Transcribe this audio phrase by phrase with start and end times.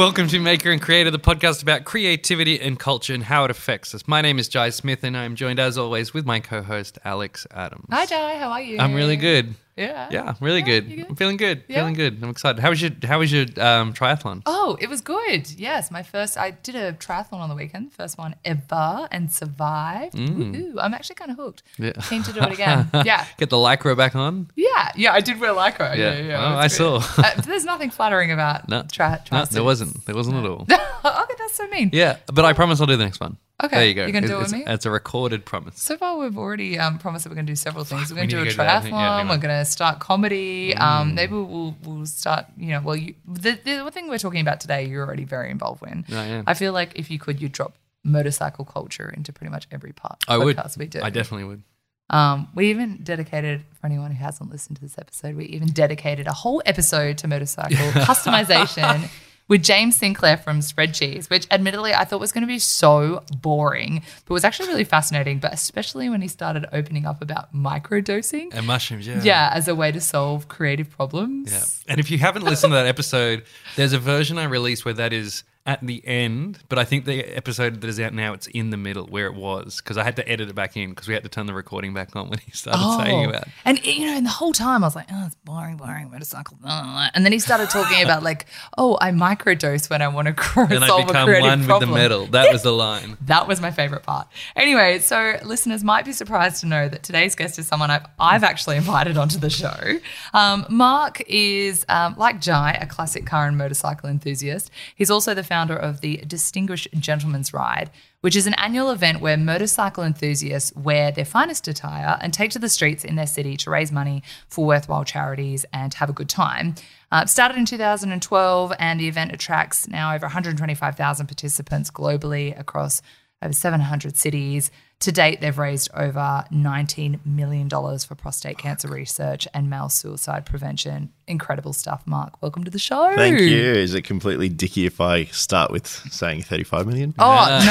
[0.00, 3.22] Hi, everyone, and welcome to Maker and Creator, the podcast about creativity and culture and
[3.22, 4.08] how it affects us.
[4.08, 7.46] My name is Jai Smith, and I'm joined, as always, with my co host, Alex
[7.50, 7.84] Adams.
[7.90, 8.38] Hi, Jai.
[8.38, 8.78] How are you?
[8.78, 9.54] I'm really good.
[9.80, 10.08] Yeah.
[10.10, 10.96] Yeah, really Yeah, good.
[10.96, 11.06] good?
[11.08, 11.64] I'm feeling good.
[11.68, 11.78] Yeah?
[11.80, 12.18] Feeling good.
[12.22, 12.60] I'm excited.
[12.60, 14.42] How was your How was your um, triathlon?
[14.46, 15.50] Oh, it was good.
[15.50, 16.36] Yes, my first.
[16.38, 20.18] I did a triathlon on the weekend, first one ever, and survived.
[20.18, 21.62] Ooh, I'm actually kind of hooked.
[21.78, 21.84] Mm.
[21.96, 22.02] Yeah.
[22.08, 22.88] Keen to do it again.
[23.04, 23.26] yeah.
[23.38, 24.50] Get the lycra back on.
[24.56, 25.96] Yeah, yeah, I did wear lycra.
[25.96, 26.14] Yeah.
[26.14, 26.44] Yeah, yeah.
[26.54, 26.72] Oh, I good.
[26.72, 27.02] saw.
[27.18, 30.04] uh, there's nothing flattering about No, tri- no, tri- there wasn't.
[30.06, 30.62] There wasn't at all.
[30.70, 31.90] okay, that's so mean.
[31.92, 33.36] Yeah, but I promise I'll do the next one.
[33.62, 34.02] Okay, there you go.
[34.02, 34.64] you're gonna do it with me?
[34.66, 35.80] It's a recorded promise.
[35.80, 38.10] So far, we've already um, promised that we're going to do several things.
[38.10, 38.82] we're we going to do a need to go do that.
[38.84, 38.90] triathlon.
[38.90, 39.34] Yeah, anyway.
[39.36, 40.74] We're going to start comedy.
[40.74, 42.46] Um, maybe we'll we'll start.
[42.56, 45.50] You know, well, you, the the one thing we're talking about today, you're already very
[45.50, 46.04] involved in.
[46.10, 46.44] I am.
[46.46, 50.16] I feel like if you could, you'd drop motorcycle culture into pretty much every part.
[50.26, 50.58] I would.
[50.78, 51.00] we do.
[51.02, 51.62] I definitely would.
[52.10, 55.36] Um, we even dedicated for anyone who hasn't listened to this episode.
[55.36, 59.08] We even dedicated a whole episode to motorcycle customization.
[59.50, 63.24] With James Sinclair from Spread Cheese, which admittedly I thought was going to be so
[63.40, 65.40] boring, but was actually really fascinating.
[65.40, 69.20] But especially when he started opening up about microdosing, And mushrooms, yeah.
[69.24, 71.52] yeah, as a way to solve creative problems.
[71.52, 71.64] Yeah.
[71.92, 73.42] And if you haven't listened to that episode,
[73.74, 77.20] there's a version I released where that is at the end, but I think the
[77.36, 80.16] episode that is out now, it's in the middle where it was because I had
[80.16, 82.38] to edit it back in because we had to turn the recording back on when
[82.38, 83.44] he started saying about.
[83.46, 83.50] Oh.
[83.66, 86.56] And you know, and the whole time I was like, oh, it's boring, boring motorcycle.
[86.60, 87.08] blah, blah, blah.
[87.14, 88.46] And then he started talking about like,
[88.78, 91.64] oh, I microdose when I want to grow, And I solve a become creative one
[91.64, 91.90] problem.
[91.90, 92.26] with the metal.
[92.26, 93.18] That was the line.
[93.26, 94.28] That was my favorite part.
[94.56, 98.44] Anyway, so listeners might be surprised to know that today's guest is someone I've, I've
[98.44, 99.98] actually invited onto the show.
[100.32, 104.70] Um, Mark is, um, like Jai, a classic car and motorcycle enthusiast.
[104.94, 107.90] He's also the founder of the Distinguished Gentleman's Ride,
[108.20, 112.58] which is an annual event where motorcycle enthusiasts wear their finest attire and take to
[112.60, 116.28] the streets in their city to raise money for worthwhile charities and have a good
[116.28, 116.76] time.
[117.10, 123.02] Uh, started in 2012, and the event attracts now over 125,000 participants globally across
[123.42, 124.70] over 700 cities.
[125.00, 131.10] To date, they've raised over $19 million for prostate cancer research and male suicide prevention.
[131.26, 132.42] Incredible stuff, Mark.
[132.42, 133.10] Welcome to the show.
[133.16, 133.56] Thank you.
[133.62, 137.14] Is it completely dicky if I start with saying 35 million?
[137.18, 137.64] Oh Yeah,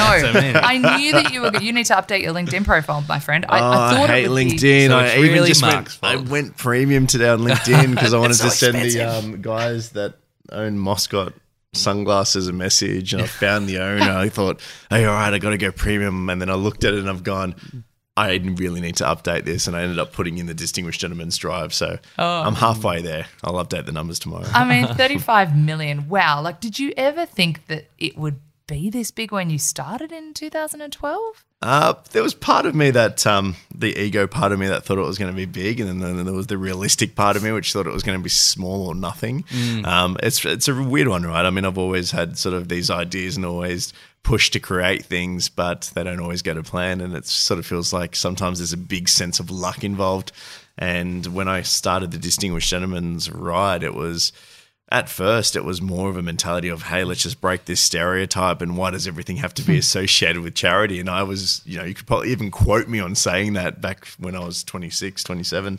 [0.54, 0.60] no!
[0.60, 1.56] I knew that you were.
[1.60, 3.46] You need to update your LinkedIn profile, my friend.
[3.48, 4.88] I, Oh, I I, thought hate it would be- LinkedIn.
[4.88, 8.34] So I even really just went, I went premium today on LinkedIn because I wanted
[8.34, 10.14] so to send the um, guys that
[10.50, 11.32] own Moscot
[11.72, 14.10] sunglasses a message and I found the owner.
[14.10, 14.60] I thought,
[14.90, 16.28] hey, all right, I got to go premium.
[16.28, 17.54] And then I looked at it and I've gone,
[18.16, 19.66] I really need to update this.
[19.66, 21.72] And I ended up putting in the Distinguished Gentleman's Drive.
[21.72, 22.42] So Oh.
[22.42, 23.26] I'm halfway there.
[23.44, 24.46] I'll update the numbers tomorrow.
[24.52, 26.08] I mean, 35 million.
[26.08, 26.42] Wow.
[26.42, 30.34] Like, did you ever think that it would be this big when you started in
[30.34, 31.44] 2012?
[31.62, 34.96] Uh, there was part of me that um, the ego part of me that thought
[34.96, 37.52] it was going to be big, and then, there was the realistic part of me
[37.52, 39.44] which thought it was going to be small or nothing.
[39.84, 41.44] Um, it's it's a weird one, right?
[41.44, 45.50] I mean, I've always had sort of these ideas and always pushed to create things,
[45.50, 48.72] but they don't always go to plan, and it sort of feels like sometimes there's
[48.72, 50.32] a big sense of luck involved.
[50.78, 54.32] And when I started the Distinguished Gentleman's Ride, it was
[54.92, 58.60] at first it was more of a mentality of hey let's just break this stereotype
[58.60, 59.78] and why does everything have to be hmm.
[59.78, 61.00] associated with charity?
[61.00, 64.06] And i was you know you could probably even quote me on saying that back
[64.18, 65.78] when i was 26 27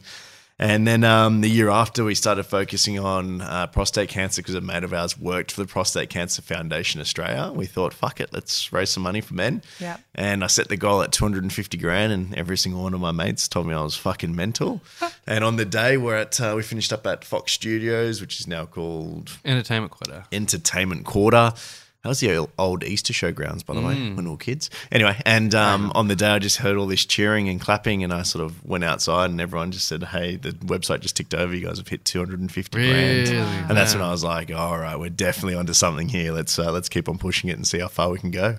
[0.61, 4.61] and then um, the year after we started focusing on uh, prostate cancer because a
[4.61, 8.71] mate of ours worked for the prostate cancer foundation australia we thought fuck it let's
[8.71, 9.97] raise some money for men Yeah.
[10.15, 13.47] and I set the goal at 250 grand, and every single one of my mates
[13.47, 14.81] told me I was fucking mental.
[15.27, 18.47] and on the day we're at, uh, we finished up at Fox Studios, which is
[18.47, 20.25] now called Entertainment Quarter.
[20.31, 21.53] Entertainment Quarter.
[22.03, 24.71] That was the old Easter showgrounds, by the way, when we were kids.
[24.91, 28.11] Anyway, and um, on the day I just heard all this cheering and clapping, and
[28.11, 31.53] I sort of went outside, and everyone just said, "Hey, the website just ticked over.
[31.55, 33.37] You guys have hit 250 grand." Really?
[33.37, 36.31] And that's when I was like, "All right, we're definitely onto something here.
[36.31, 38.57] Let's uh, let's keep on pushing it and see how far we can go."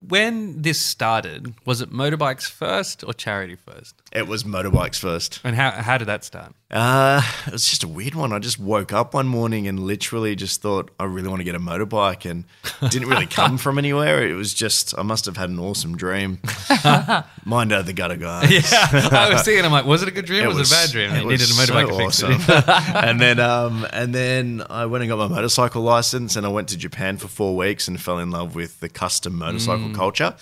[0.00, 4.01] When this started, was it motorbikes first or charity first?
[4.14, 5.40] It was motorbikes first.
[5.42, 6.52] And how, how did that start?
[6.70, 8.30] Uh, it was just a weird one.
[8.32, 11.54] I just woke up one morning and literally just thought I really want to get
[11.54, 12.44] a motorbike and
[12.90, 14.26] didn't really come from anywhere.
[14.26, 16.40] It was just I must have had an awesome dream.
[17.44, 18.50] Mind out of the gutter, guys.
[18.50, 20.74] Yeah, I was thinking, I'm like, was it a good dream or was, was- it
[20.74, 21.10] a bad dream?
[21.12, 22.32] it you needed a motorbike so awesome.
[22.32, 22.68] it.
[23.04, 26.68] and then um and then I went and got my motorcycle license and I went
[26.68, 29.94] to Japan for four weeks and fell in love with the custom motorcycle Mm.
[29.94, 30.34] culture.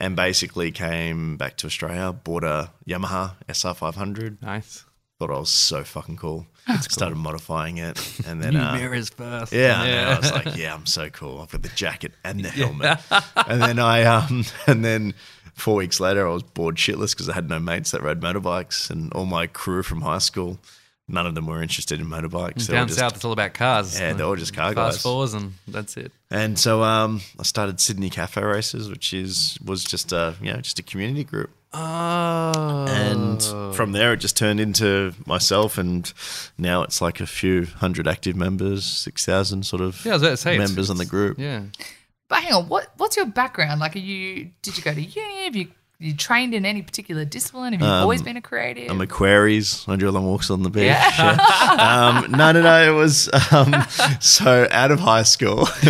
[0.00, 4.40] And basically came back to Australia, bought a Yamaha SR500.
[4.42, 4.84] nice.
[5.18, 6.46] Thought I was so fucking cool.
[6.82, 9.52] Started modifying it, and then New uh, mirrors first.
[9.52, 11.40] yeah, and then I was like, yeah, I'm so cool.
[11.40, 13.00] I've got the jacket and the helmet.
[13.48, 15.14] and then I um and then
[15.54, 18.90] four weeks later I was bored shitless because I had no mates that rode motorbikes
[18.90, 20.60] and all my crew from high school
[21.08, 22.66] none of them were interested in motorbikes.
[22.66, 23.98] They were Down just- south, it's all about cars.
[23.98, 24.94] Yeah, they're all just car guys.
[24.94, 25.02] Fast guys.
[25.02, 26.12] fours, and that's it.
[26.30, 30.60] And so um, I started Sydney Cafe Racers, which is was just a you know
[30.60, 31.50] just a community group.
[31.70, 32.86] Oh.
[32.88, 36.10] And from there, it just turned into myself, and
[36.56, 40.22] now it's like a few hundred active members, six thousand sort of Yeah, I was
[40.22, 41.38] about to say, it's- members on the group.
[41.38, 41.62] Yeah.
[42.28, 43.80] But hang on, what what's your background?
[43.80, 45.44] Like, are you did you go to uni?
[45.44, 45.68] Have you
[46.00, 47.72] you trained in any particular discipline?
[47.72, 48.88] Have you always been a creative?
[48.88, 49.88] I'm Aquarius.
[49.88, 50.84] I do long walks on the beach.
[50.84, 52.20] Yeah.
[52.22, 52.92] um, no, no, no.
[52.92, 53.74] It was um,
[54.20, 55.66] so out of high school.
[55.66, 55.82] so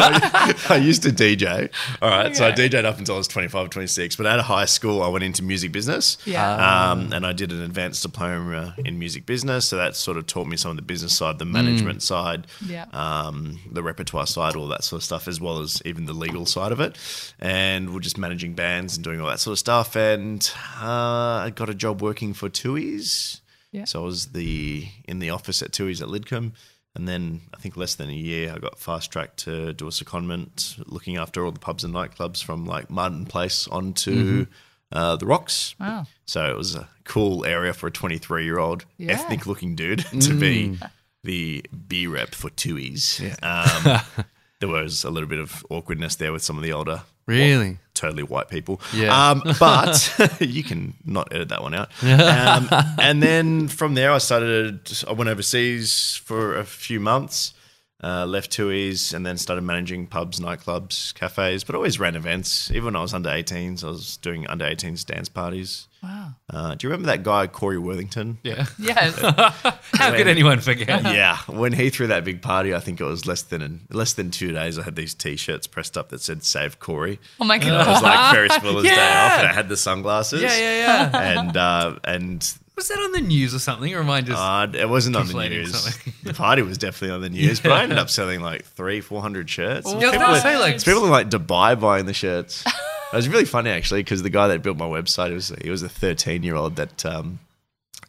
[0.00, 1.70] I, I used to DJ.
[2.00, 2.34] All right.
[2.34, 2.52] So I.
[2.52, 4.16] DJed up until I was 25, 26.
[4.16, 6.16] But out of high school, I went into music business.
[6.24, 6.90] Yeah.
[6.90, 9.66] Um, and I did an advanced diploma in music business.
[9.66, 12.86] So that sort of taught me some of the business side, the management side, Yeah.
[12.94, 16.46] um, the repertoire side, all that sort of stuff, as well as even the legal
[16.46, 16.96] side of it.
[17.38, 19.96] And we're just managing bands and doing all that sort of stuff.
[19.96, 20.42] And
[20.80, 23.40] uh, I got a job working for Tooheys.
[23.70, 23.84] Yeah.
[23.84, 26.52] So I was the in the office at Tooheys at Lidcombe.
[26.94, 29.90] And then I think less than a year, I got fast tracked to do a
[29.90, 34.44] secondment looking after all the pubs and nightclubs from like Martin Place onto
[34.92, 35.74] uh, the Rocks.
[35.80, 36.06] Wow.
[36.26, 39.12] So it was a cool area for a 23 year old Yeah.
[39.12, 40.78] ethnic looking dude to be
[41.24, 43.20] the B rep for Tooheys.
[43.42, 44.24] Um,
[44.60, 47.78] there was a little bit of awkwardness there with some of the older, Really?
[48.02, 48.80] Totally white people.
[48.92, 49.30] Yeah.
[49.30, 51.88] Um, but you can not edit that one out.
[52.02, 52.68] Um,
[53.00, 57.54] and then from there, I started, I went overseas for a few months.
[58.02, 62.72] Uh, left Tooheys and then started managing pubs, nightclubs, cafes, but always ran events.
[62.72, 65.86] Even when I was under 18s, I was doing under 18s dance parties.
[66.02, 66.30] Wow.
[66.52, 68.38] Uh, do you remember that guy, Corey Worthington?
[68.42, 68.66] Yeah.
[68.78, 69.16] Yes.
[69.20, 71.02] How could anyone forget?
[71.04, 74.30] yeah, when he threw that big party, I think it was less than less than
[74.32, 74.78] two days.
[74.78, 77.86] I had these T-shirts pressed up that said "Save Corey." Oh my god.
[77.86, 80.42] It was like Ferris Bueller's day off, and I had the sunglasses.
[80.42, 81.38] Yeah, yeah, yeah.
[81.40, 83.94] And uh, and Was that on the news or something?
[83.94, 84.40] Or am I just.
[84.40, 85.78] uh, it wasn't on the Conflating news.
[85.78, 86.12] something.
[86.24, 89.22] the party was definitely on the news, but I ended up selling like three, four
[89.22, 89.86] hundred shirts.
[89.92, 92.64] Yeah, people, gonna were- say, like- people in like Dubai buying the shirts.
[93.12, 95.70] It was really funny actually because the guy that built my website it was he
[95.70, 97.40] was a thirteen year old that um,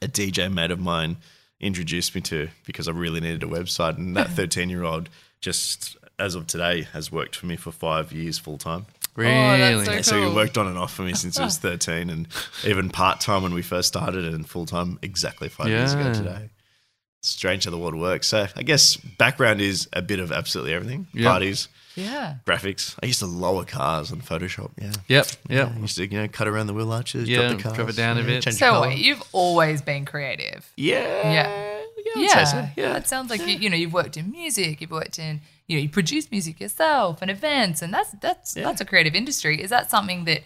[0.01, 1.17] a DJ mate of mine
[1.59, 5.09] introduced me to because I really needed a website, and that thirteen year old
[5.41, 8.85] just as of today has worked for me for five years full time.
[9.57, 9.85] really?
[9.85, 12.27] so Yeah, so he worked on and off for me since he was 13 and
[12.65, 16.49] even part time when we first started and full time exactly five years ago today.
[17.21, 18.27] Strange how the world works.
[18.27, 21.07] So I guess background is a bit of absolutely everything.
[21.13, 21.29] Yeah.
[21.29, 22.35] Parties, Yeah.
[22.45, 22.95] graphics.
[23.01, 24.71] I used to lower cars on Photoshop.
[24.81, 24.91] Yeah.
[25.07, 25.71] Yep, yep.
[25.75, 27.75] I used to, you know, cut around the wheel arches, Yeah, drop the cars.
[27.75, 28.43] drop it down a yeah, bit.
[28.43, 28.87] change the So colour.
[28.87, 30.71] wait, you've always been creative.
[30.77, 31.31] yeah.
[31.31, 31.79] Yeah.
[32.15, 32.39] Yeah.
[32.39, 32.93] I'd so, Yeah.
[32.93, 35.81] That sounds like you, you know you've worked in music, you've worked in you know
[35.83, 38.63] you produce music yourself and events, and that's that's Yeah.
[38.65, 39.61] that's a creative industry.
[39.61, 40.41] Is that something that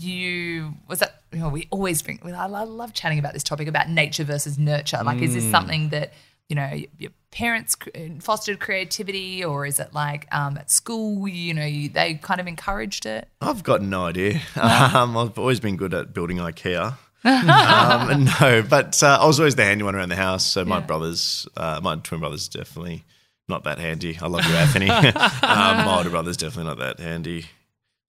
[0.00, 2.20] you was that you know we always bring?
[2.24, 5.00] I love, love chatting about this topic about nature versus nurture.
[5.04, 5.34] Like, is Mm.
[5.34, 6.12] this something that
[6.48, 7.76] you know your parents
[8.20, 11.26] fostered creativity, or is it like um, at school?
[11.26, 13.28] You know, you, they kind of encouraged it.
[13.40, 14.40] I've got no idea.
[14.56, 16.96] Um, I've always been good at building IKEA.
[17.24, 20.44] um, no, but uh, I was always the handy one around the house.
[20.46, 20.86] So my Yeah.
[20.86, 23.04] brothers, uh, my twin brothers, definitely
[23.48, 24.18] not that handy.
[24.20, 24.90] I love you, Anthony.
[24.90, 27.46] um, my older brother's definitely not that handy.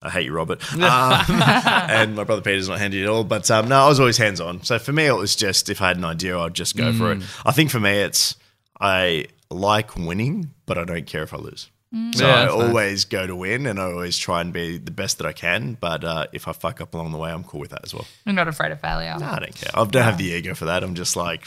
[0.06, 0.62] I hate you, Robert.
[0.76, 3.24] Um, and my brother Peter's not handy at all.
[3.24, 4.64] But um, no, I was always hands on.
[4.64, 7.12] So for me, it was just if I had an idea, I'd just go for
[7.12, 7.24] it.
[7.46, 8.36] I think for me, it's
[8.80, 11.70] I like winning, but I don't care if I lose.
[12.14, 12.64] So Yeah, I that's nice.
[12.68, 15.78] always go to win, and I always try and be the best that I can.
[15.80, 18.06] But uh, if I fuck up along the way, I'm cool with that as well.
[18.26, 19.16] I'm not afraid of failure.
[19.18, 19.72] No, I don't care.
[19.74, 20.84] I don't have the ego for that.
[20.84, 21.46] I'm just like,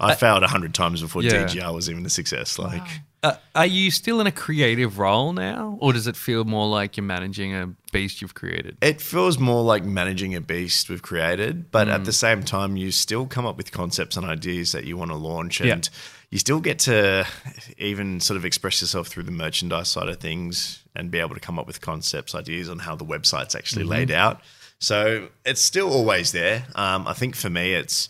[0.00, 1.44] I failed a hundred times before Yeah.
[1.44, 2.58] DGR was even a success.
[2.58, 2.82] Like,
[3.22, 5.76] Uh, are you still in a creative role now?
[5.80, 8.76] Or does it feel more like you're managing a beast you've created?
[8.80, 11.94] it feels more like managing a beast we've created, but Mm.
[11.94, 15.10] at the same time, you still come up with concepts and ideas that you want
[15.10, 15.72] to launch, Yeah.
[15.74, 15.90] and
[16.30, 17.26] you still get to
[17.76, 21.40] even sort of express yourself through the merchandise side of things and be able to
[21.40, 23.90] come up with concepts, ideas on how the website's actually Mm-hmm.
[23.90, 24.40] laid out.
[24.78, 26.66] So it's still always there.
[26.76, 28.08] Um, I think for me, it's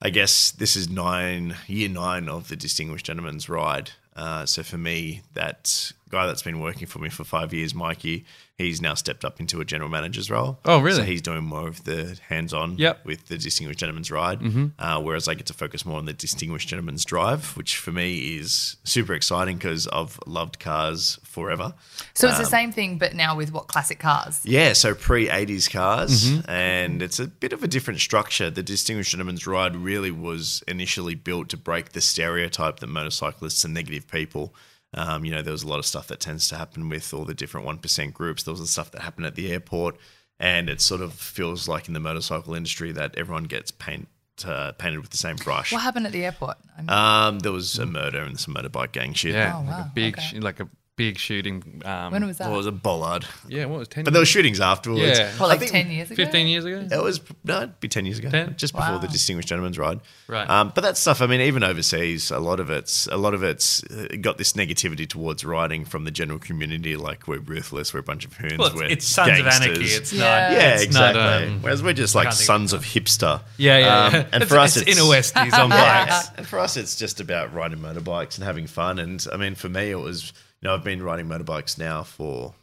[0.00, 3.90] I guess this is nine year nine of the Distinguished Gentleman's Ride.
[4.14, 8.24] Uh, so for me, that guy that's been working for me for five years, Mikey,
[8.58, 10.58] he's now stepped up into a general manager's role.
[10.64, 10.98] Oh, really?
[10.98, 13.06] So he's doing more of the hands-on Yep.
[13.06, 14.66] with the Distinguished Gentleman's Ride, mm-hmm.
[14.78, 18.36] uh, whereas I get to focus more on the Distinguished Gentleman's Drive, which for me
[18.36, 21.74] is super exciting because I've loved cars forever.
[22.14, 24.40] So it's the um, same thing, but now with what classic cars?
[24.44, 26.50] Yeah, so pre 80s cars, mm-hmm.
[26.50, 28.50] and it's a bit of a different structure.
[28.50, 33.68] The Distinguished Gentleman's Ride really was initially built to break the stereotype that motorcyclists are
[33.68, 34.52] negative people.
[34.94, 37.24] Um, you know, there was a lot of stuff that tends to happen with all
[37.24, 38.42] the different 1% groups.
[38.44, 39.96] There was the stuff that happened at the airport,
[40.40, 44.08] and it sort of feels like in the motorcycle industry that everyone gets paint
[44.46, 45.72] uh, painted with the same brush.
[45.72, 46.58] What happened at the airport?
[46.76, 49.34] I'm- Um, there was a murder and some motorbike gang shit.
[49.34, 50.38] Yeah, Oh, like a big, okay.
[50.38, 50.68] like a
[50.98, 51.80] big shooting.
[51.86, 52.44] Um, when was that?
[52.48, 54.04] Well, it was a bollard, yeah, what was ten?
[54.04, 55.18] but there were shootings afterwards.
[55.18, 55.30] Yeah.
[55.38, 56.22] what, I like think 10 years ago?
[56.22, 56.86] fifteen years ago.
[56.90, 58.56] It was no, it'd be ten years ago, 10?
[58.58, 58.98] just before Wow.
[58.98, 60.00] the Distinguished Gentleman's Ride.
[60.26, 60.48] Right.
[60.50, 63.42] Um, but that stuff, I mean, even overseas, a lot of it's a lot of
[63.42, 63.80] it's
[64.20, 68.26] got this negativity towards riding from the general community, like we're ruthless, we're a bunch
[68.26, 69.84] of hoons, Well, we're it's, it's Sons of Anarchy.
[69.84, 70.20] It's Yeah.
[70.24, 70.52] not.
[70.52, 71.22] yeah, it's exactly.
[71.22, 73.40] Not, um, Whereas we're just like can't think of sons of hipster.
[73.56, 74.04] yeah, yeah.
[74.06, 74.24] Um, yeah.
[74.32, 76.28] and for us, it's it's inner Westies on bikes.
[76.36, 78.98] and for us, it's just about riding motorbikes and having fun.
[78.98, 82.54] And I mean, for me, it was you know I've been riding motorbikes now for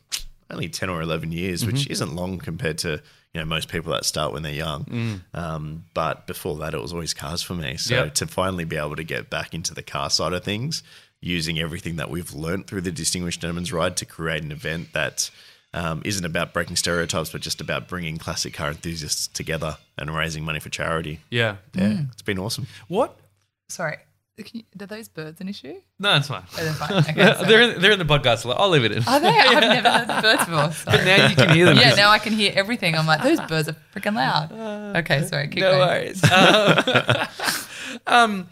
[0.49, 1.71] only ten or eleven years, Mm-hmm.
[1.73, 3.01] which isn't long compared to
[3.33, 4.85] you know most people that start when they're young.
[4.85, 5.21] Mm.
[5.33, 7.77] Um, but before that, it was always cars for me.
[7.77, 8.13] So Yep.
[8.15, 10.83] to finally be able to get back into the car side of things,
[11.21, 15.29] using everything that we've learnt through the Distinguished Gentleman's Ride to create an event that.
[15.73, 20.45] Um, isn't about breaking stereotypes, but just about bringing classic car enthusiasts together and raising
[20.45, 21.19] money for charity.
[21.29, 21.57] Yeah.
[21.73, 22.67] Yeah, it's been awesome.
[22.87, 23.19] What?
[23.67, 23.97] Sorry.
[24.37, 25.75] Can you, are those birds an issue?
[25.97, 26.43] No, it's fine.
[26.59, 26.91] Oh, they're fine.
[26.93, 27.13] Okay,
[27.47, 28.53] they're in, they're in the podcast.
[28.57, 29.03] I'll leave it in.
[29.07, 29.29] Are they?
[29.29, 30.71] I've never heard the birds before.
[30.73, 30.97] Sorry.
[30.97, 31.77] But now you can hear them.
[31.77, 32.95] Yeah, now I can hear everything.
[32.95, 34.51] I'm like, those birds are freaking loud.
[34.97, 35.47] Okay, sorry.
[35.47, 35.87] Keep no going.
[35.87, 36.21] worries.
[38.07, 38.49] Um, um,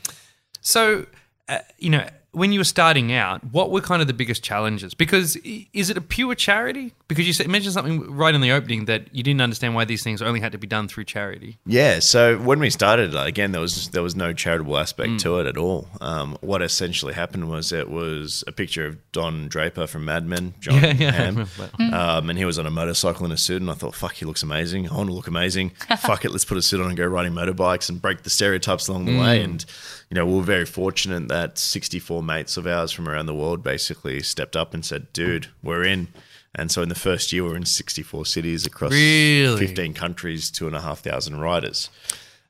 [0.61, 1.05] so,
[1.49, 4.95] uh, you know, when you were starting out, what were kind of the biggest challenges?
[4.95, 5.37] Because
[5.71, 6.93] is it a pure charity?
[7.07, 10.21] Because you mentioned something right in the opening that you didn't understand why these things
[10.21, 11.59] only had to be done through charity.
[11.65, 15.45] Yeah, so when we started, again, there was there was no charitable aspect to it
[15.45, 15.87] at all.
[16.01, 20.55] Um, what essentially happened was it was a picture of Don Draper from Mad Men,
[20.59, 21.47] Jon Yeah, yeah, Hamm,
[21.93, 24.25] um, and he was on a motorcycle in a suit, and I thought, fuck, he
[24.25, 24.89] looks amazing.
[24.89, 25.69] I want to look amazing.
[25.99, 28.87] fuck it, let's put a suit on and go riding motorbikes and break the stereotypes
[28.87, 29.43] along the way.
[29.43, 29.63] And
[30.09, 33.63] you know, we were very fortunate that 64 mates of ours from around the world
[33.63, 36.07] basically stepped up and said, dude, we're in.
[36.55, 39.57] And so in the first year, we we're in 64 cities across Really?
[39.65, 41.89] 15 countries, two and a half thousand riders.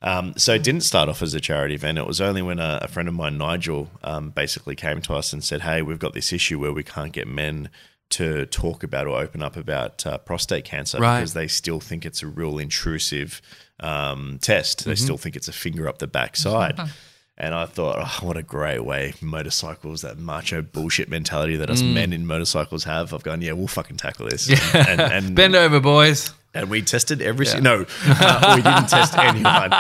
[0.02, 1.98] Um, so it didn't start off as a charity event.
[1.98, 5.32] It was only when a, a friend of mine, Nigel, um, basically came to us
[5.32, 7.70] and said, "Hey, we've got this issue where we can't get men
[8.10, 11.20] to talk about or open up about uh, prostate cancer Right.
[11.22, 13.42] because they still think it's a real intrusive
[13.80, 14.84] um, test.
[14.84, 16.78] They still think it's a finger up the backside."
[17.36, 21.82] And I thought, oh, what a great way motorcycles, that macho bullshit mentality that us
[21.82, 21.94] mm.
[21.94, 23.12] men in motorcycles have.
[23.14, 24.50] I've gone, yeah, we'll fucking tackle this.
[24.76, 26.32] And, and, Bend over, boys.
[26.54, 29.72] And we tested every si- no, uh, we didn't test anyone,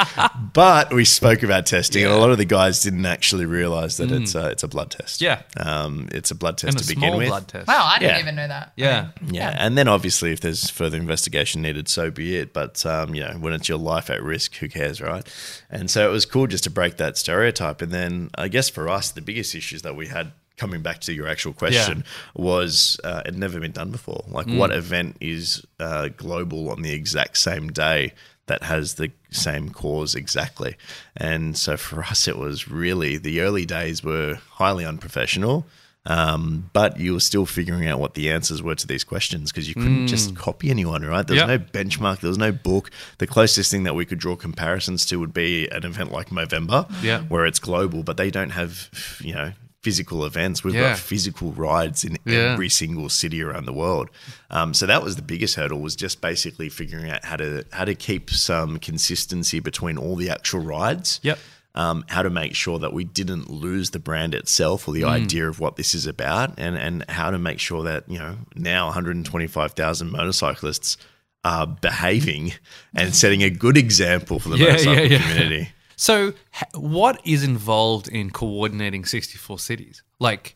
[0.54, 2.04] but we spoke about testing.
[2.04, 4.92] And a lot of the guys didn't actually realize that it's a, it's a blood
[4.92, 5.22] test.
[5.22, 5.42] Yeah.
[5.58, 7.28] um, it's a blood test And a to begin with.
[7.28, 7.68] blood test.
[7.68, 8.22] Wow, I didn't Yeah.
[8.22, 8.74] even know that.
[8.76, 9.10] Yeah.
[9.26, 12.54] Yeah, and then obviously if there's further investigation needed, so be it.
[12.54, 15.28] But um, you know, when it's your life at risk, who cares, right?
[15.70, 17.82] And so it was cool just to break that stereotype.
[17.82, 20.32] And then I guess for us, the biggest issues that we had.
[20.58, 22.04] Coming back to your actual question,
[22.36, 24.24] was uh, it never been done before?
[24.28, 28.14] Like, what event is uh, global on the exact same day
[28.46, 30.76] that has the same cause exactly?
[31.18, 35.66] And so for us, it was really the early days were highly unprofessional.
[36.06, 39.70] Um, but you were still figuring out what the answers were to these questions because
[39.70, 41.26] you couldn't just copy anyone, right?
[41.26, 41.62] There was Yep.
[41.74, 42.92] no benchmark, there was no book.
[43.20, 46.92] The closest thing that we could draw comparisons to would be an event like Movember,
[47.02, 47.22] Yeah.
[47.22, 48.90] where it's global, but they don't have,
[49.22, 49.54] you know,
[49.84, 50.64] physical events.
[50.64, 50.90] We've Yeah.
[50.90, 52.54] got physical rides in Yeah.
[52.54, 54.10] every single city around the world.
[54.50, 57.86] Um, so that was the biggest hurdle was just basically figuring out how to how
[57.86, 61.38] to keep some consistency between all the actual rides Yep.
[61.76, 65.50] um, how to make sure that we didn't lose the brand itself or the idea
[65.50, 68.88] of what this is about, and and how to make sure that you know now
[68.88, 70.98] 125,000 motorcyclists
[71.44, 72.54] are behaving
[72.96, 75.70] and setting a good example for the Yeah, motorcycle community.
[76.08, 76.34] So,
[76.76, 80.04] what is involved in coordinating 64 cities?
[80.20, 80.56] Like,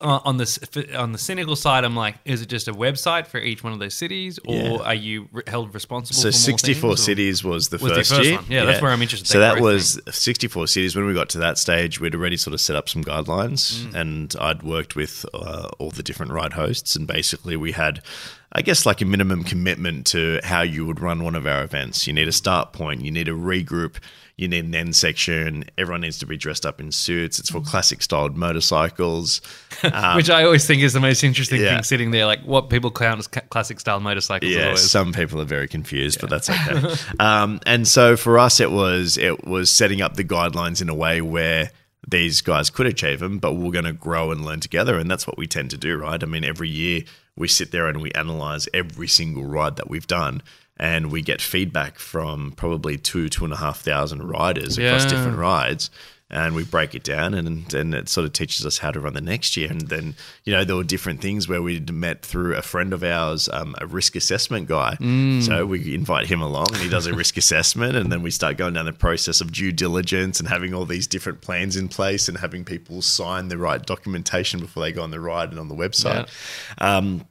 [0.00, 3.38] uh, on the on the cynical side, I'm like, is it just a website for
[3.38, 4.76] each one of those cities, or Yeah.
[4.90, 6.16] are you re- held responsible?
[6.16, 8.36] So for more 64 things, cities was the Was the first, first year.
[8.36, 8.44] one.
[8.48, 10.96] Yeah, that's where I'm interested, So that that was 64 cities.
[10.96, 13.94] When we got to that stage, we'd already sort of set up some guidelines, Mm.
[13.94, 18.02] and I'd worked with uh, all the different ride hosts, and basically we had,
[18.52, 22.06] I guess, like a minimum commitment to how you would run one of our events.
[22.06, 23.02] You need a start point.
[23.02, 23.96] You need a regroup.
[24.36, 25.64] You need an end section.
[25.78, 27.38] Everyone needs to be dressed up in suits.
[27.38, 27.66] It's for Mm.
[27.66, 29.40] classic styled motorcycles.
[29.82, 31.74] Um, Which I always think is the most interesting Yeah.
[31.74, 34.50] thing sitting there, like what people count as classic style motorcycles.
[34.50, 34.90] Yeah, always.
[34.90, 36.94] some people are very confused, but that's okay.
[37.20, 40.94] um, and so for us, it was it was setting up the guidelines in a
[40.94, 41.70] way where
[42.08, 45.26] these guys could achieve them, but we're going to grow and learn together, and that's
[45.26, 46.22] what we tend to do, right?
[46.22, 47.02] I mean, every year
[47.36, 50.42] we sit there and we analyze every single ride that we've done.
[50.78, 55.08] And we get feedback from probably two, two and a half thousand riders across Yeah.
[55.10, 55.88] different rides.
[56.28, 59.14] And we break it down and and it sort of teaches us how to run
[59.14, 59.70] the next year.
[59.70, 60.14] And then
[60.44, 63.76] you know there were different things where we'd met through a friend of ours um,
[63.80, 64.96] a risk assessment guy.
[65.42, 68.56] So we invite him along and he does a risk assessment and then we start
[68.56, 72.28] going down the process of due diligence and having all these different plans in place
[72.28, 75.68] and having people sign the right documentation before they go on the ride and on
[75.68, 76.28] the website.
[76.78, 77.24] Um,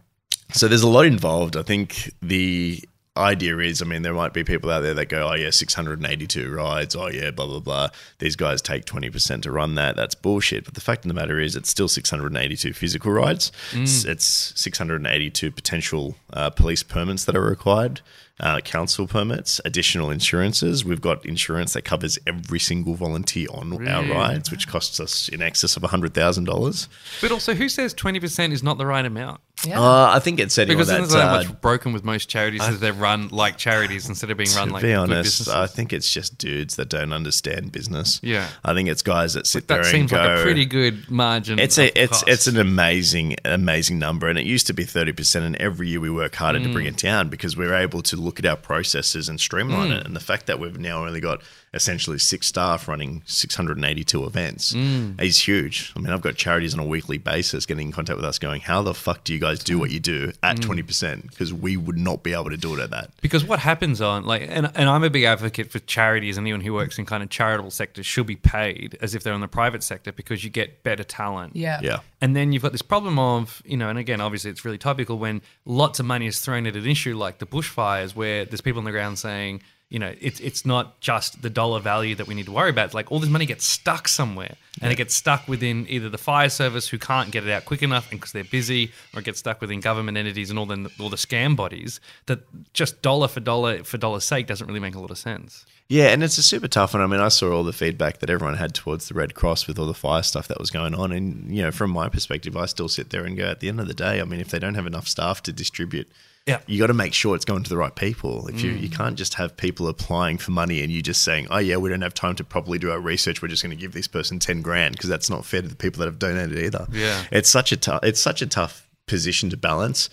[0.53, 1.57] so there's a lot involved.
[1.57, 2.81] I think the
[3.17, 6.51] idea is, I mean, there might be people out there that go, oh, yeah, 682
[6.51, 6.95] rides.
[6.95, 7.89] Oh, yeah, blah, blah, blah.
[8.19, 9.95] These guys take 20% to run that.
[9.95, 10.65] That's bullshit.
[10.65, 13.51] But the fact of the matter is, it's still 682 physical rides.
[13.73, 14.25] It's, it's
[14.59, 18.01] 682 potential uh, police permits that are required.
[18.37, 20.83] Uh, council permits, additional insurances.
[20.83, 25.41] We've got insurance that covers every single volunteer on our rides, which costs us in
[25.41, 26.87] excess of $100,000.
[27.21, 29.39] But also, who says 20% is not the right amount?
[29.65, 29.79] Yeah.
[29.79, 32.61] Uh, I think it said Because that, isn't that uh, much broken with most charities
[32.67, 34.81] is they're run like charities instead of being run like.
[34.81, 35.47] to like be honest, businesses.
[35.53, 38.19] I think it's just dudes that don't understand business.
[38.21, 38.47] Yeah.
[38.63, 40.17] I think it's guys that sit there that and seems go.
[40.17, 41.57] like a pretty good margin.
[41.57, 42.27] it's of a it's cost.
[42.27, 45.45] it's an amazing amazing number, and it used to be thirty percent.
[45.45, 46.73] And every year we work harder to Mm.
[46.73, 49.99] bring it down because we're able to look at our processes and streamline Mm.
[50.01, 50.05] it.
[50.05, 51.41] And the fact that we've now only got
[51.75, 55.21] essentially six staff running six hundred and eighty two events Mm.
[55.21, 55.91] is huge.
[55.95, 58.61] I mean, I've got charities on a weekly basis getting in contact with us, going,
[58.61, 60.35] "How the fuck do you guys do what you do Mm.
[60.43, 61.29] at twenty percent?
[61.29, 64.23] Because we would not be able to do it at that." Because what happens on
[64.25, 66.37] like, and, and I'm a big advocate for charities.
[66.37, 69.33] and Anyone who works in kind of charitable sectors should be paid as if they're
[69.33, 71.55] in the private sector because you get better talent.
[71.55, 71.79] yeah.
[71.81, 71.99] Yeah.
[72.21, 75.17] And then you've got this problem of, you know, and again, obviously it's really topical
[75.19, 78.79] when lots of money is thrown at an issue like the bushfires, where there's people
[78.79, 82.33] on the ground saying, you know, it's it's not just the dollar value that we
[82.33, 82.85] need to worry about.
[82.85, 86.17] It's like all this money gets stuck somewhere, and it gets stuck within either the
[86.17, 89.39] fire service who can't get it out quick enough because they're busy, or it gets
[89.39, 91.99] stuck within government entities and all the all the scam bodies.
[92.25, 92.41] That
[92.73, 95.65] just dollar for dollar for dollar's sake doesn't really make a lot of sense.
[95.87, 97.03] Yeah, and it's a super tough one.
[97.03, 99.77] I mean, I saw all the feedback that everyone had towards the Red Cross with
[99.77, 101.11] all the fire stuff that was going on.
[101.11, 103.79] And, you know, from my perspective, I still sit there and go, at the end
[103.79, 106.09] of the day, I mean, if they don't have enough staff to distribute,
[106.45, 106.59] Yeah.
[106.67, 108.47] you got to make sure it's going to the right people.
[108.47, 108.95] If you, you mm.
[108.95, 112.01] can't just have people applying for money and you just saying, oh, yeah, we don't
[112.01, 113.41] have time to properly do our research.
[113.41, 115.75] We're just going to give this person 10 grand because that's not fair to the
[115.75, 116.87] people that have donated either.
[116.91, 117.23] Yeah.
[117.31, 120.09] It's such a tough, it's such a tough position to balance.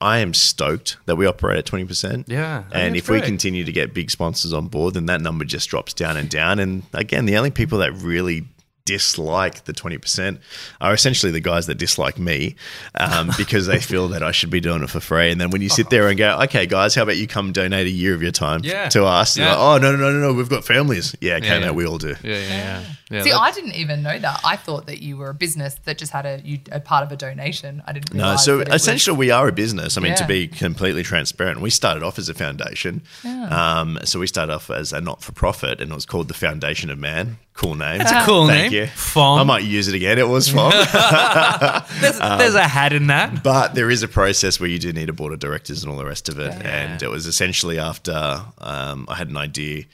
[0.00, 2.24] I am stoked that we operate at 20%.
[2.26, 5.68] Yeah, And if we continue to get big sponsors on board, then that number just
[5.68, 6.58] drops down and down.
[6.58, 8.48] And again, the only people that really
[8.84, 10.38] dislike the 20%
[10.80, 12.56] are essentially the guys that dislike me
[12.96, 15.30] um, because they feel that I should be doing it for free.
[15.30, 17.86] And then when you sit there and go, okay, guys, how about you come donate
[17.86, 18.88] a year of your time Yeah.
[18.90, 19.36] to us?
[19.36, 19.50] Yeah.
[19.50, 21.14] like, oh, no, no, no, no, no, we've got families.
[21.20, 21.70] Yeah, okay, Yeah, mate, yeah.
[21.72, 22.16] we all do.
[22.22, 22.84] Yeah, yeah, yeah.
[23.10, 24.40] yeah See, that- I didn't even know that.
[24.44, 27.12] I thought that you were a business that just had a you a part of
[27.12, 27.82] a donation.
[27.86, 28.12] I didn't.
[28.14, 29.96] No, realize so that it was- essentially we are a business.
[29.96, 33.02] I mean, to be completely transparent, we started off as a foundation.
[33.24, 36.98] Um, so we started off as a not-for-profit, and it was called the Foundation of
[36.98, 37.38] Man.
[37.54, 38.00] Cool name.
[38.00, 38.82] It's a cool Thank name.
[38.84, 38.88] you.
[39.16, 40.18] I might use it again.
[40.18, 40.72] It was fun.
[42.00, 43.42] there's, there's a hat in that.
[43.42, 45.98] but there is a process where you do need a board of directors and all
[45.98, 46.52] the rest of it.
[46.64, 49.84] And it was essentially after um, I had an idea.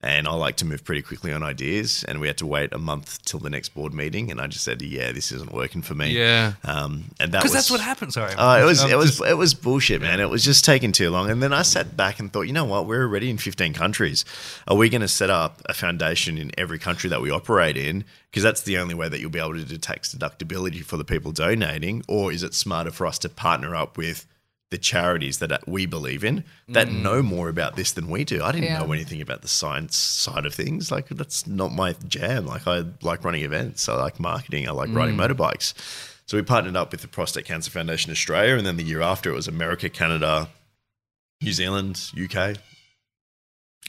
[0.00, 2.78] And I like to move pretty quickly on ideas, and we had to wait a
[2.78, 4.30] month till the next board meeting.
[4.30, 6.52] And I just said, "Yeah, this isn't working for me." Yeah.
[6.62, 8.12] um, and that Because that's what happened.
[8.12, 8.32] Sorry.
[8.38, 10.20] Oh, it was it was just- it was bullshit, man.
[10.20, 11.28] It was just taking too long.
[11.30, 12.86] And then I sat back and thought, you know what?
[12.86, 14.24] We're already in 15 countries.
[14.68, 18.04] Are we going to set up a foundation in every country that we operate in?
[18.30, 21.04] Because that's the only way that you'll be able to do tax deductibility for the
[21.04, 22.04] people donating.
[22.06, 24.26] Or is it smarter for us to partner up with
[24.70, 27.02] the charities that uh, we believe in that mm.
[27.02, 28.42] know more about this than we do?
[28.42, 28.78] I didn't Yeah.
[28.80, 30.90] know anything about the science side of things.
[30.90, 32.46] Like that's not my jam.
[32.46, 33.88] Like I like running events.
[33.88, 34.68] I like marketing.
[34.68, 35.26] I like riding mm.
[35.26, 35.72] motorbikes.
[36.26, 39.30] So we partnered up with the Prostate Cancer Foundation Australia, and then the year after
[39.30, 40.50] it was America, Canada,
[41.40, 42.56] New Zealand, UK,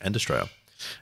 [0.02, 0.50] and Australia.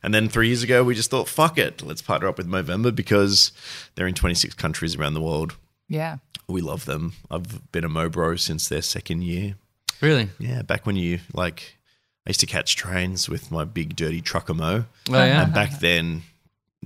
[0.01, 2.95] And then three years ago, we just thought, fuck it, let's partner up with Movember
[2.95, 3.51] because
[3.93, 5.55] they're in 26 countries around the world.
[5.87, 6.17] yeah.
[6.49, 7.11] We love them.
[7.29, 9.55] I've been a Mobro since their second year.
[10.01, 10.29] Really.
[10.39, 11.77] Yeah, back when you like,
[12.25, 14.85] I used to catch trains with my big dirty trucker Mo.
[15.09, 15.43] Oh, yeah.
[15.43, 16.23] And back then,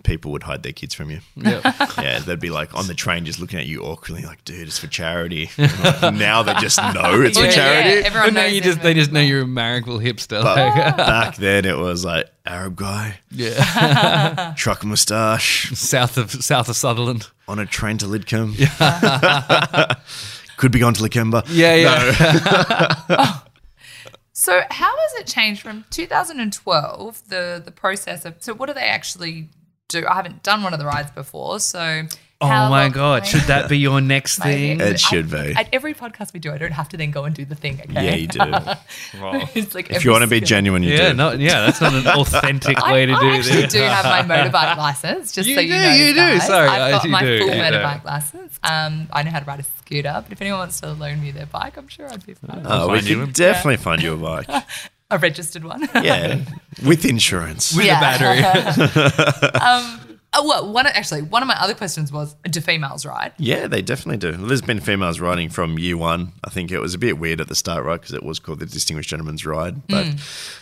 [0.03, 1.19] people would hide their kids from you.
[1.35, 1.61] yeah.
[2.01, 4.79] Yeah, they'd be like on the train just looking at you awkwardly, like, dude, it's
[4.79, 5.49] for charity.
[6.01, 8.05] now they just know it's Yeah, for yeah, charity.
[8.07, 10.41] everyone But now knows you just they just know you're a Marrickville hipster.
[10.41, 14.53] But Like, back then it was like Arab guy, yeah.
[14.57, 17.27] truck mustache, south of south of Sutherland.
[17.47, 18.55] on a train to Lidcombe.
[20.61, 21.43] Could be gone to Lakemba.
[21.49, 22.99] Yeah, yeah.
[23.09, 23.43] Oh.
[24.31, 27.29] So how has it changed from 2012?
[27.29, 29.49] The the process of so what do they actually
[29.87, 30.05] do?
[30.07, 32.03] I haven't done one of the rides before, so
[32.43, 34.79] Oh How my god, should that be your next Maybe.
[34.79, 34.81] thing?
[34.93, 35.53] It should I- be.
[35.55, 37.79] At every podcast we do, I don't have to then go and do the thing.
[37.79, 37.93] Okay.
[38.05, 38.39] Yeah, you do.
[39.59, 41.13] it's like if you want to be genuine, you Yeah, do.
[41.15, 43.73] no, yeah, that's not an authentic way to I do actually this.
[43.73, 45.93] do have my motorbike license, just You so you do, know.
[45.93, 46.39] you do.
[46.39, 47.59] Sorry, I've got my do, full you do.
[47.59, 48.59] motorbike license.
[48.63, 51.29] Um, I know how to ride a scooter, but if anyone wants to loan me
[51.31, 52.63] their bike, I'm sure I'd be fine.
[52.65, 53.33] Oh, we Find you can one.
[53.33, 54.63] definitely find you a bike.
[55.11, 55.87] A registered one.
[55.93, 56.39] Yeah,
[56.85, 57.75] with insurance.
[57.75, 57.99] With Yeah.
[57.99, 60.10] a battery.
[60.33, 63.33] Oh, well, one actually, one of my other questions was, do females ride?
[63.37, 64.31] Yeah, they definitely do.
[64.31, 66.31] There's been females riding from year one.
[66.43, 67.99] I think it was a bit weird at the start, right?
[67.99, 70.57] Because it was called the Distinguished Gentleman's Ride, but mm.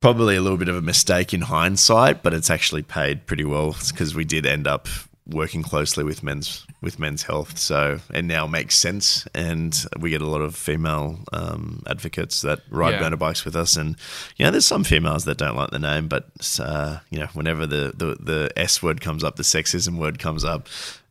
[0.00, 2.22] probably a little bit of a mistake in hindsight.
[2.22, 4.88] But it's actually paid pretty well because we did end up
[5.26, 10.22] working closely with men's with men's health, so it now makes sense, and we get
[10.22, 13.14] a lot of female um, advocates that ride Yeah.
[13.16, 13.96] bikes with us, and
[14.36, 16.24] you know, there's some females that don't like the name, but
[16.60, 20.42] uh, you know, whenever the, the the S word comes up, the sexism word comes
[20.44, 20.68] up,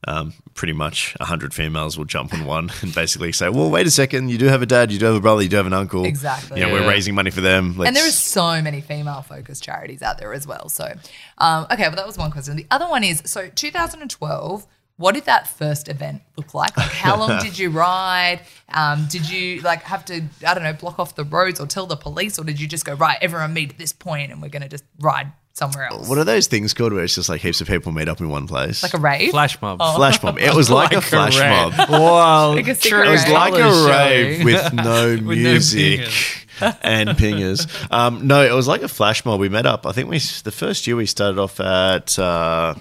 [0.07, 3.91] um, pretty much hundred females will jump on one and basically say, "Well, wait a
[3.91, 5.73] second, you do have a dad, you do have a brother, you do have an
[5.73, 6.59] uncle, Exactly.
[6.59, 6.81] You know, Yeah.
[6.81, 10.33] we're raising money for them, And there are so many female focused charities out there
[10.33, 10.69] as well.
[10.69, 10.93] So,
[11.39, 12.55] um, okay, well, that was one question.
[12.55, 14.65] The other one is so 2012,
[14.97, 16.75] what did that first event look like?
[16.75, 18.41] Like, how long did you ride?
[18.73, 21.85] Um, did you like have to, I don't know, block off the roads or tell
[21.87, 24.49] the police, or did you just go, right, everyone meet at this point and we're
[24.49, 26.07] going to just ride somewhere else?
[26.09, 28.29] What are those things called where it's just like heaps of people meet up in
[28.29, 28.81] one place?
[28.81, 29.29] like a rave?
[29.31, 29.77] Flash mob.
[29.77, 30.39] flash mob.
[30.39, 31.77] It was like, a flash rave.
[31.77, 31.89] mob.
[31.89, 32.53] Wow.
[32.55, 36.77] Like It was like a rave with no With no music pingers.
[36.81, 37.91] and pingers.
[37.91, 39.39] Um, no, it was like a flash mob.
[39.39, 39.85] We met up.
[39.85, 42.75] I think we the first year we started off at uh,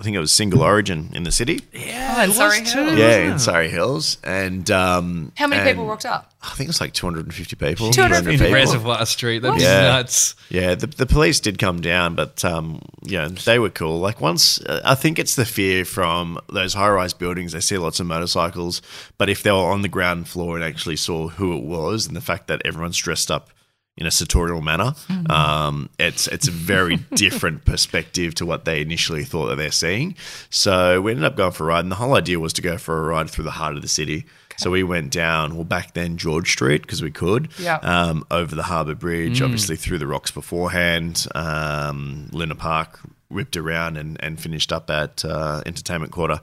[0.00, 1.60] I think it was Single Origin in the city.
[1.74, 2.90] Yeah, Oh, in it Surry was Hills.
[2.92, 3.38] too, Yeah, in?
[3.38, 6.32] Surry Hills, and um, How many and people walked up?
[6.42, 7.90] I think it was like 250 people.
[7.90, 8.52] 250 people.
[8.54, 9.40] Reservoir Street.
[9.40, 9.82] That'd Yeah.
[9.82, 10.36] nuts.
[10.48, 13.98] Yeah, the, the police did come down, but um, yeah, they were cool.
[14.00, 17.52] Like once, uh, I think it's the fear from those high-rise buildings.
[17.52, 18.80] They see lots of motorcycles,
[19.18, 22.16] but if they were on the ground floor and actually saw who it was, and
[22.16, 23.50] the fact that everyone's dressed up
[23.96, 24.94] in a sartorial manner,
[25.28, 30.14] um, it's it's a very different perspective to what they initially thought that they're seeing.
[30.48, 32.78] So we ended up going for a ride, and the whole idea was to go
[32.78, 34.24] for a ride through the heart of the city.
[34.56, 37.76] So we went down, well, back then George Street because we could, Yeah.
[37.76, 43.00] um, over the Harbour Bridge, obviously through the rocks beforehand, um, Luna Park,
[43.30, 46.40] whipped around and, and finished up at uh, Entertainment Quarter.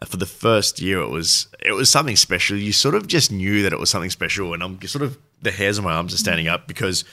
[0.00, 2.56] Uh, For the first year, it was it was something special.
[2.56, 5.50] You sort of just knew that it was something special, and I'm sort of the
[5.50, 7.04] hairs on my arms are standing up because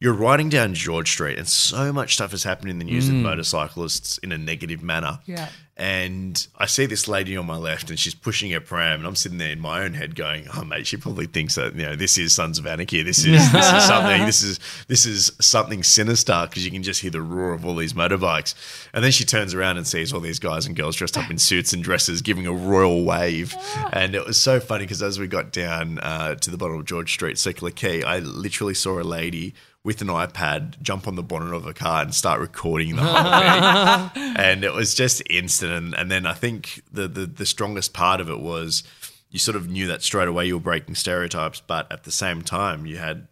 [0.00, 3.16] you're riding down George Street, and so much stuff has happened in the news with
[3.20, 5.18] motorcyclists in a negative manner.
[5.26, 5.48] Yeah.
[5.78, 9.14] And I see this lady on my left, and she's pushing her pram, and I'm
[9.14, 11.94] sitting there in my own head going, "Oh, mate, she probably thinks that you know
[11.94, 13.04] this is Sons of Anarchy.
[13.04, 14.26] This is this is something.
[14.26, 17.76] This is this is something sinister because you can just hear the roar of all
[17.76, 18.54] these motorbikes."
[18.92, 21.38] And then she turns around and sees all these guys and girls dressed up in
[21.38, 23.54] suits and dresses, giving a royal wave.
[23.92, 26.86] And it was so funny because as we got down uh, to the bottom of
[26.86, 29.54] George Street, Circular Quay, I literally saw a lady
[29.88, 34.08] with an iPad jump on the bonnet of a car and start recording the whole
[34.10, 35.72] thing and it was just instant.
[35.72, 38.82] And, and then I think the, the the strongest part of it was
[39.30, 42.42] you sort of knew that straight away you were breaking stereotypes, but at the same
[42.42, 43.28] time you had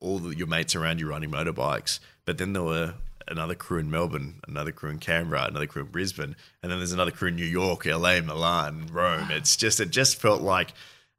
[0.00, 2.00] all the, your mates around you riding motorbikes.
[2.24, 2.94] But then there were
[3.28, 6.92] another crew in Melbourne, another crew in Canberra, another crew in Brisbane, and then there's
[6.92, 9.30] another crew in New York, LA, Milan, Rome.
[9.30, 10.72] It's just it just felt like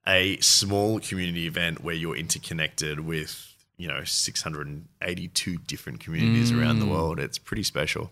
[0.08, 6.86] a small community event where you're interconnected with you know 682 different communities around the
[6.86, 7.20] world.
[7.20, 8.12] It's pretty special.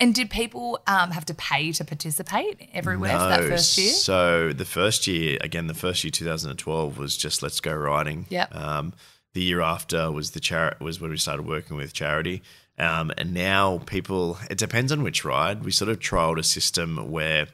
[0.00, 3.92] And did people um, have to pay to participate everywhere for that first year?
[3.92, 8.26] So the first year, again, the first year, 2012, was just let's go riding.
[8.28, 8.54] Yep.
[8.54, 8.92] Um,
[9.34, 12.42] the year after was the chari- was when we started working with charity.
[12.76, 15.64] Um, and now people, it depends on which ride.
[15.64, 17.46] We sort of trialed a system where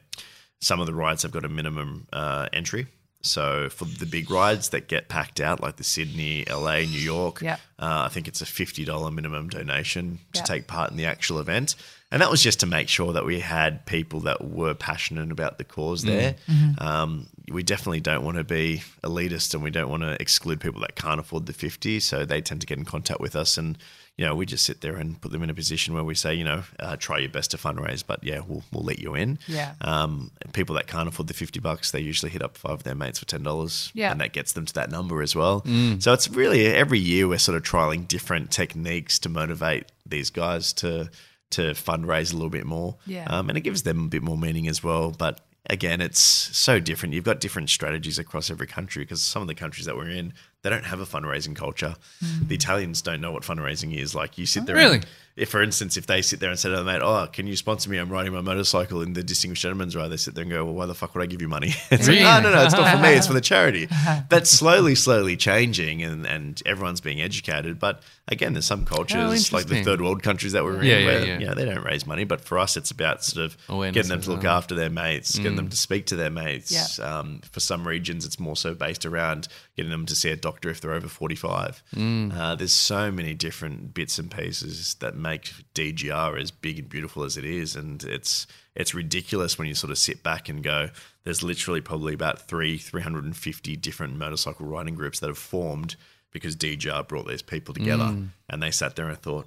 [0.60, 2.86] some of the rides have got a minimum uh, entry.
[3.22, 7.42] So for the big rides that get packed out, like the Sydney, LA, New York,
[7.42, 7.61] Yep.
[7.78, 10.44] uh, I think it's a fifty dollar minimum donation to Yep.
[10.46, 11.74] take part in the actual event,
[12.11, 15.59] and that was just to make sure that we had people that were passionate about
[15.59, 16.37] the cause there.
[16.78, 20.80] Um, we definitely don't want to be elitist, and we don't want to exclude people
[20.80, 22.00] that can't afford the fifty.
[22.00, 23.76] So they tend to get in contact with us, and
[24.16, 26.34] you know we just sit there and put them in a position where we say,
[26.34, 29.38] you know, uh, try your best to fundraise, but yeah, we'll we'll let you in.
[29.46, 29.74] Yeah.
[29.80, 32.94] Um, people that can't afford the fifty bucks, they usually hit up five of their
[32.94, 33.90] mates for ten dollars.
[33.94, 34.10] Yeah.
[34.10, 35.64] And that gets them to that number as well.
[36.00, 40.72] So it's really every year we're sort of trialing different techniques to motivate these guys
[40.74, 41.10] to
[41.50, 42.96] to fundraise a little bit more.
[43.06, 43.24] Yeah.
[43.26, 45.10] Um, and it gives them a bit more meaning as well.
[45.10, 47.14] But again, it's so different.
[47.14, 50.32] You've got different strategies across every country because some of the countries that we're in,
[50.62, 51.96] they don't have a fundraising culture.
[52.24, 52.48] Mm.
[52.48, 54.14] The Italians don't know what fundraising is.
[54.14, 54.96] Like you sit there, Really?
[54.96, 57.46] and, if for instance, if they sit there and say to their mate, "Oh, can
[57.46, 57.96] you sponsor me?
[57.96, 60.74] I'm riding my motorcycle in the Distinguished Gentleman's Ride," they sit there and go, "Well,
[60.74, 62.22] why the fuck would I give you money?" It's Really?
[62.24, 63.14] like, no, no, no, it's not for me.
[63.14, 63.88] It's for the charity.
[64.28, 67.78] That's slowly, slowly changing, and and everyone's being educated.
[67.78, 71.06] But again, there's some cultures like the third world countries that we're in Yeah, yeah,
[71.06, 71.38] where yeah.
[71.38, 74.10] you know they don't raise money, but for us, it's about sort of Awareness getting
[74.10, 74.56] them to look well.
[74.58, 75.56] after their mates, getting Mm.
[75.56, 76.70] them to speak to their mates.
[76.70, 77.18] Yeah.
[77.18, 79.48] Um, for some regions, it's more so based around
[79.80, 81.82] getting them to see a doctor if they're over 45.
[81.96, 82.36] Mm.
[82.36, 87.24] Uh, there's so many different bits and pieces that make DGR as big and beautiful
[87.24, 90.90] as it is, and it's it's ridiculous when you sort of sit back and go.
[91.24, 95.96] There's literally probably about three, 350 different motorcycle riding groups that have formed
[96.30, 98.28] because DGR brought these people together, Mm.
[98.48, 99.46] and they sat there and thought,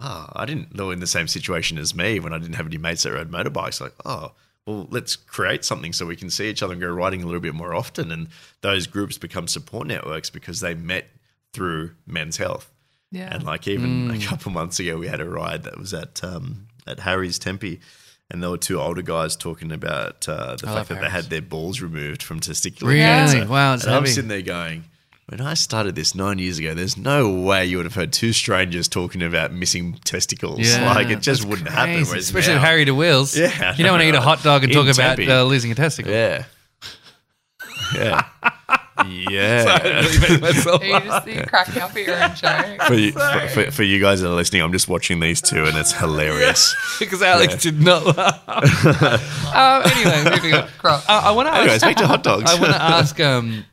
[0.00, 2.78] oh, I didn't know in the same situation as me when I didn't have any
[2.78, 3.80] mates that rode motorbikes.
[3.80, 4.32] Like, oh,
[4.66, 7.40] well, let's create something so we can see each other and go riding a little
[7.40, 8.10] bit more often.
[8.10, 8.28] And
[8.62, 11.06] those groups become support networks because they met
[11.52, 12.70] through men's health.
[13.10, 13.28] Yeah.
[13.32, 16.66] And like even a couple months ago, we had a ride that was at um,
[16.86, 17.80] at Harry's Tempe,
[18.30, 21.24] and there were two older guys talking about uh, the I fact that they had
[21.26, 23.00] their balls removed from testicular Really?
[23.00, 23.46] cancer.
[23.46, 24.84] Wow, it's and I'm sitting there going.
[25.26, 28.34] When I started this nine years ago, there's no way you would have heard two
[28.34, 30.60] strangers talking about missing testicles.
[30.78, 32.04] like it just wouldn't happen.
[32.04, 33.34] Whereas Especially now- with Harry to Wheels.
[33.36, 35.72] Yeah, You don't want to eat a hot dog and In talk about uh, losing
[35.72, 36.12] a testicle.
[36.12, 36.44] Yeah.
[37.94, 38.26] Yeah.
[39.06, 40.02] yeah.
[40.40, 42.82] myself you just you cracking up at your own joke?
[42.86, 45.64] For you, for, for, for you guys that are listening, I'm just watching these two
[45.64, 46.74] and it's hilarious.
[46.98, 48.46] because Alex did not laugh.
[49.54, 50.68] um, anyway, moving on.
[50.84, 51.82] Uh, I want to Anyways, ask.
[51.82, 52.50] back to hot dogs.
[52.50, 53.18] I want to ask.
[53.20, 53.64] Um,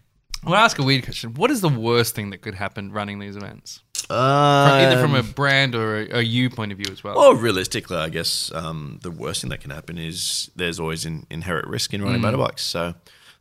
[0.43, 1.34] I want to ask a weird question.
[1.36, 5.19] What is the worst thing that could happen running these events, From- either from a
[5.19, 7.15] Um, brand or a, a you point of view as well?
[7.15, 11.27] Well, realistically, I guess um, the worst thing that can happen is there's always an
[11.30, 12.60] inherent risk in riding motorbikes.
[12.62, 12.95] So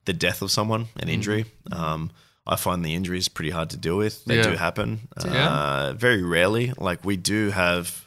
[0.04, 1.46] the death of someone, an injury.
[1.72, 2.10] Um,
[2.46, 4.24] I find the injuries pretty hard to deal with.
[4.24, 4.42] They Yeah.
[4.42, 5.08] do happen.
[5.16, 6.72] Uh, very rarely.
[6.76, 8.04] Like we do have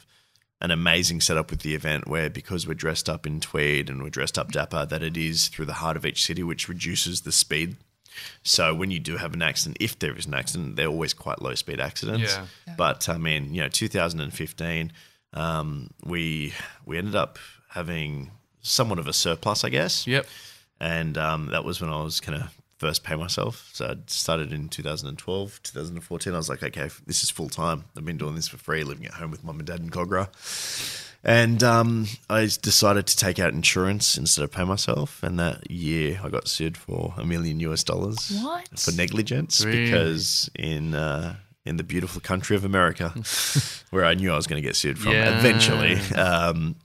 [0.61, 4.09] an amazing setup with the event where because we're dressed up in tweed and we're
[4.09, 7.31] dressed up dapper, that it is through the heart of each city, which reduces the
[7.31, 7.75] speed.
[8.43, 11.41] So when you do have an accident, if there is an accident, they're always quite
[11.41, 12.35] low speed accidents.
[12.67, 12.75] Yeah.
[12.77, 14.91] But I mean, you know, 2015,
[15.33, 16.53] um, we
[16.85, 20.07] we ended up having somewhat of a surplus, I guess.
[20.07, 20.25] Yep.
[20.79, 23.69] And um, that was when I was kind of first pay myself.
[23.73, 26.33] So I started in 2012, 2014.
[26.33, 27.85] I was like, okay, this is full time.
[27.95, 30.29] I've been doing this for free, living at home with mum and dad in Kogarah.
[31.25, 35.23] And um, I decided to take out insurance instead of pay myself.
[35.23, 38.67] And that year, I got sued for a million US dollars What?
[38.77, 39.85] for negligence Really?
[39.85, 43.09] because in uh, in the beautiful country of America,
[43.91, 45.39] where I knew I was going to get sued from Yeah.
[45.39, 46.75] eventually, um,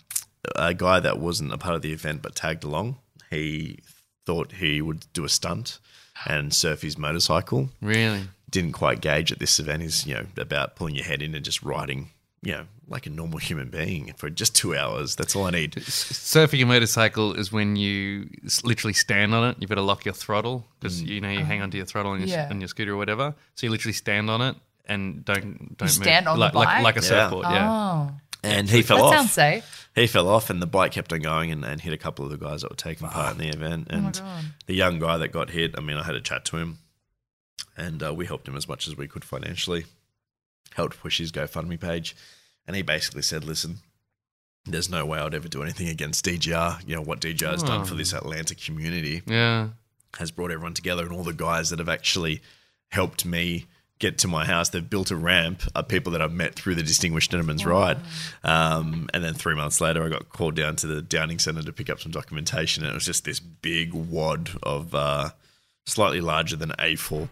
[0.55, 2.97] a guy that wasn't a part of the event but tagged along,
[3.31, 3.81] he
[4.25, 5.81] thought he would do a stunt
[6.27, 7.71] and surf his motorcycle.
[7.83, 8.23] Really.
[8.51, 11.45] Didn't quite gauge that this event is, you know, about pulling your head in and
[11.45, 12.11] just riding,
[12.43, 15.15] you know, like a normal human being for just two hours.
[15.17, 15.73] That's all I need.
[15.73, 18.31] Surfing a motorcycle is when you
[18.65, 19.57] literally stand on it.
[19.61, 22.21] You've got to lock your throttle because you know you hang onto your throttle on
[22.21, 22.49] your, Yeah.
[22.51, 23.35] on your scooter or whatever.
[23.57, 25.91] So you literally stand on it and don't don't move.
[25.91, 26.83] stand on like, like bike?
[26.85, 27.07] like a Yeah.
[27.07, 27.47] surfboard.
[27.51, 27.71] Yeah.
[27.71, 28.11] Oh,
[28.43, 29.15] And he fell that off.
[29.15, 29.89] sounds safe.
[29.95, 32.31] he fell off and the bike kept on going and, and hit a couple of
[32.31, 33.89] the guys that were taking part in the event.
[33.91, 34.45] And God.
[34.67, 36.79] the young guy that got hit, I mean, I had a chat to him
[37.77, 39.85] and uh, we helped him as much as we could financially,
[40.75, 42.17] helped push his GoFundMe page.
[42.69, 43.79] And he basically said, listen,
[44.67, 46.87] there's no way I'd ever do anything against DGR.
[46.87, 49.69] You know, what DGR has done for this Atlanta community Yeah.
[50.19, 52.43] has brought everyone together and all the guys that have actually
[52.91, 53.65] helped me
[53.99, 54.69] get to my house.
[54.69, 57.99] They've built a ramp are people that I've met through the Distinguished Gentleman's Ride.
[58.45, 61.73] Um, and then three months later, I got called down to the Downing Centre to
[61.73, 62.85] pick up some documentation.
[62.85, 65.31] And it was just this big wad of uh,
[65.87, 67.29] slightly larger than A4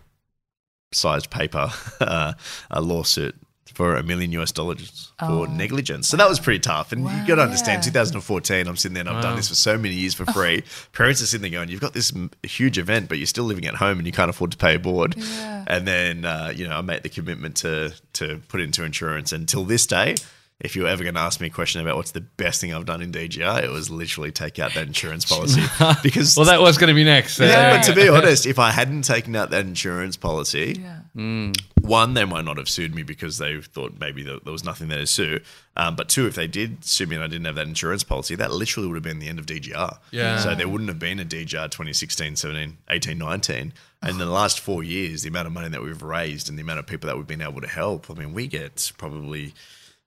[0.93, 1.71] sized paper,
[2.01, 2.33] uh,
[2.71, 3.37] a lawsuit
[3.75, 6.09] for a million US dollars for negligence.
[6.09, 6.93] So that was pretty tough.
[6.93, 7.91] And you got to understand, yeah.
[7.91, 10.63] 2014, I'm sitting there and I've done this for so many years for free.
[10.93, 13.67] Parents are sitting there going, you've got this m- huge event, but you're still living
[13.67, 15.15] at home and you can't afford to pay a board.
[15.17, 15.65] Yeah.
[15.67, 19.33] And then, uh, you know, I made the commitment to to put into insurance.
[19.33, 20.15] Until this day,
[20.59, 22.73] if you were ever going to ask me a question about what's the best thing
[22.73, 25.61] I've done in DGR, it was literally take out that insurance policy.
[26.03, 27.39] because Well, that was going to be next.
[27.39, 31.53] yeah, Uh, but to be honest, if I hadn't taken out that insurance policy, Yeah.
[31.83, 34.89] one, they might not have sued me because they thought maybe there, there was nothing
[34.89, 35.41] there to sue.
[35.77, 38.35] Um, but two, if they did sue me and I didn't have that insurance policy,
[38.37, 39.99] that literally would have been the end of DGR.
[40.11, 40.39] Yeah.
[40.39, 43.73] So there wouldn't have been a DGR 2016, 17, 18, 19.
[44.03, 46.63] And in the last four years, the amount of money that we've raised and the
[46.63, 49.53] amount of people that we've been able to help, I mean, we get probably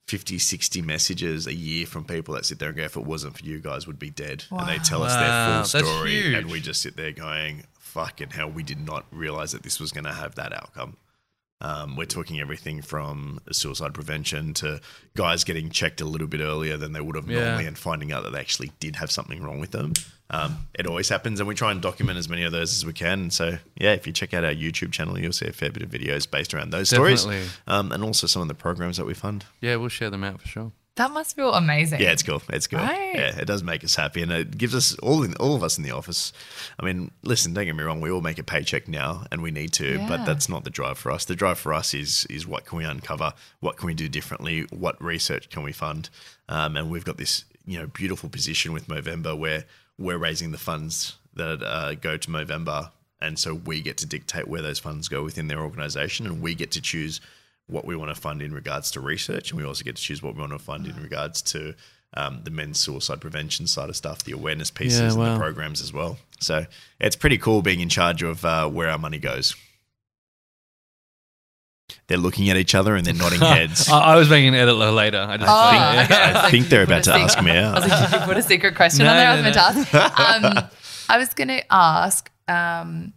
[0.09, 3.37] 50, 60 messages a year from people that sit there and go, if it wasn't
[3.37, 4.43] for you guys, would be dead.
[4.49, 6.33] And they tell us Wow, their full story.
[6.35, 9.91] And we just sit there going, fucking hell, we did not realize that this was
[9.91, 10.97] going to have that outcome.
[11.61, 14.79] Um, we're talking everything from suicide prevention to
[15.15, 17.43] guys getting checked a little bit earlier than they would have Yeah.
[17.43, 19.93] normally and finding out that they actually did have something wrong with them.
[20.31, 22.93] Um, it always happens, and we try and document as many of those as we
[22.93, 23.31] can.
[23.31, 25.89] So, yeah, if you check out our YouTube channel, you'll see a fair bit of
[25.89, 27.25] videos based around those stories,
[27.67, 29.45] um, and also some of the programs that we fund.
[29.59, 30.71] Yeah, we'll share them out for sure.
[30.95, 32.01] That must feel amazing.
[32.01, 32.41] Yeah, it's cool.
[32.49, 32.79] It's cool.
[32.79, 33.15] Right.
[33.15, 35.77] Yeah, it does make us happy, and it gives us all in, all of us
[35.77, 36.33] in the office.
[36.77, 38.01] I mean, listen, don't get me wrong.
[38.01, 40.07] We all make a paycheck now, and we need to, Yeah.
[40.09, 41.23] but that's not the drive for us.
[41.25, 43.33] The drive for us is is what can we uncover?
[43.61, 44.67] What can we do differently?
[44.71, 46.09] What research can we fund?
[46.49, 49.63] Um, and we've got this you know beautiful position with Movember where
[49.99, 54.47] we're raising the funds that uh, go to Movember, and so we get to dictate
[54.47, 57.21] where those funds go within their organisation, and we get to choose
[57.67, 60.23] what we want to fund in regards to research, and we also get to choose
[60.23, 61.75] what we want to fund in regards to
[62.15, 65.81] um, the men's suicide prevention side of stuff, the awareness pieces, Yeah, and the programs
[65.81, 66.17] as well.
[66.39, 66.65] So
[66.99, 69.55] it's pretty cool being in charge of uh, where our money goes.
[72.07, 73.89] They're looking at each other and they're nodding heads.
[73.89, 75.19] I, I was making an edit later.
[75.19, 76.21] I just Oh, think, okay.
[76.23, 77.57] I was like, think they're about to secret- ask me out.
[77.57, 77.73] I out.
[77.83, 79.27] was like, did you put a secret question No, on there?
[79.27, 80.55] I no, was meant to ask.
[80.59, 80.69] Um,
[81.09, 82.31] I was going to ask.
[82.47, 83.13] Um,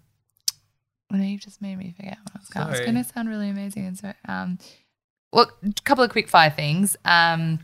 [1.11, 2.69] well, no, you've just made me forget what I was going.
[2.69, 2.91] It's Sorry.
[2.93, 3.87] going to sound really amazing.
[3.87, 4.59] And so, um,
[5.33, 6.97] well, a couple of quick fire things.
[7.05, 7.61] Um,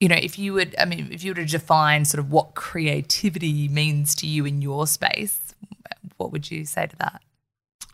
[0.00, 2.54] you know, if you would, I mean, if you were to define sort of what
[2.54, 5.54] creativity means to you in your space,
[6.16, 7.22] what would you say to that?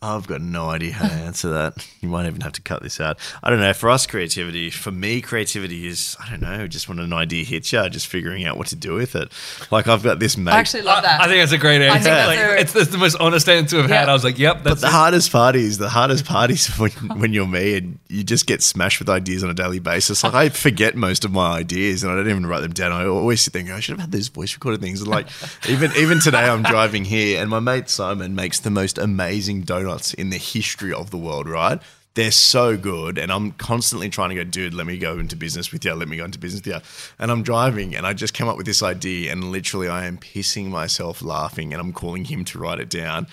[0.01, 1.87] I've got no idea how to answer that.
[2.01, 3.19] You might even have to cut this out.
[3.43, 3.73] I don't know.
[3.73, 7.73] For us, creativity, for me, creativity is, I don't know, just when an idea hits
[7.73, 9.33] you, just figuring out what to do with it.
[9.73, 10.53] Like I've got this mate.
[10.53, 11.21] I actually love that.
[11.21, 12.09] I think that's a great think answer.
[12.11, 13.97] that's Like, a- it's, that's the most honest answer I've Yeah.
[13.99, 14.09] had.
[14.09, 14.91] I was like, yep, But the it.
[14.93, 18.63] hardest part is the hardest part is when, when you're me and you just get
[18.63, 20.23] smashed with ideas on a daily basis.
[20.23, 22.93] Like I forget most of my ideas and I don't even write them down.
[22.93, 25.01] I always sit there and go, I should have had those voice recorded things.
[25.01, 25.27] And like
[25.69, 30.15] even even today I'm driving here and my mate Simon makes the most amazing donuts
[30.15, 31.81] in the history of the world, right?
[32.15, 34.75] They're so good, and I'm constantly trying to go, dude.
[34.75, 35.95] Let me go into business with you.
[35.95, 36.81] Let me go into business with you.
[37.19, 40.19] And I'm driving, and I just came up with this idea, and literally, I am
[40.19, 43.29] pissing myself laughing, and I'm calling him to write it down.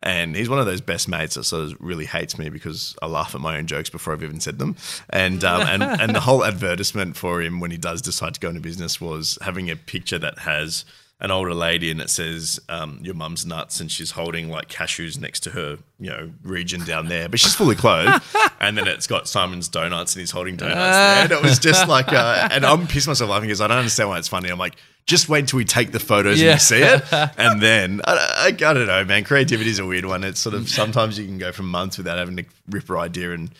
[0.00, 3.06] And he's one of those best mates that sort of really hates me because I
[3.06, 4.76] laugh at my own jokes before I've even said them.
[5.10, 8.48] And um, and and the whole advertisement for him when he does decide to go
[8.48, 10.84] into business was having a picture that has
[11.20, 15.18] an older lady and it says um, your mum's nuts and she's holding like cashews
[15.20, 18.22] next to her you know region down there but she's fully clothed.
[18.60, 21.22] And then it's got Simon's donuts and he's holding donuts there.
[21.22, 24.08] And it was just like uh, and I'm pissed myself laughing because I don't understand
[24.08, 24.48] why it's funny.
[24.48, 24.74] I'm like
[25.06, 26.50] just wait until we take the photos Yeah.
[26.50, 27.04] and you see it.
[27.38, 30.24] And then I, I, I don't know man creativity is a weird one.
[30.24, 33.50] It's sort of sometimes you can go for months without having a ripper idea and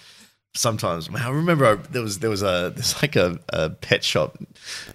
[0.55, 4.37] sometimes I remember I, there was there was a there's like a, a pet shop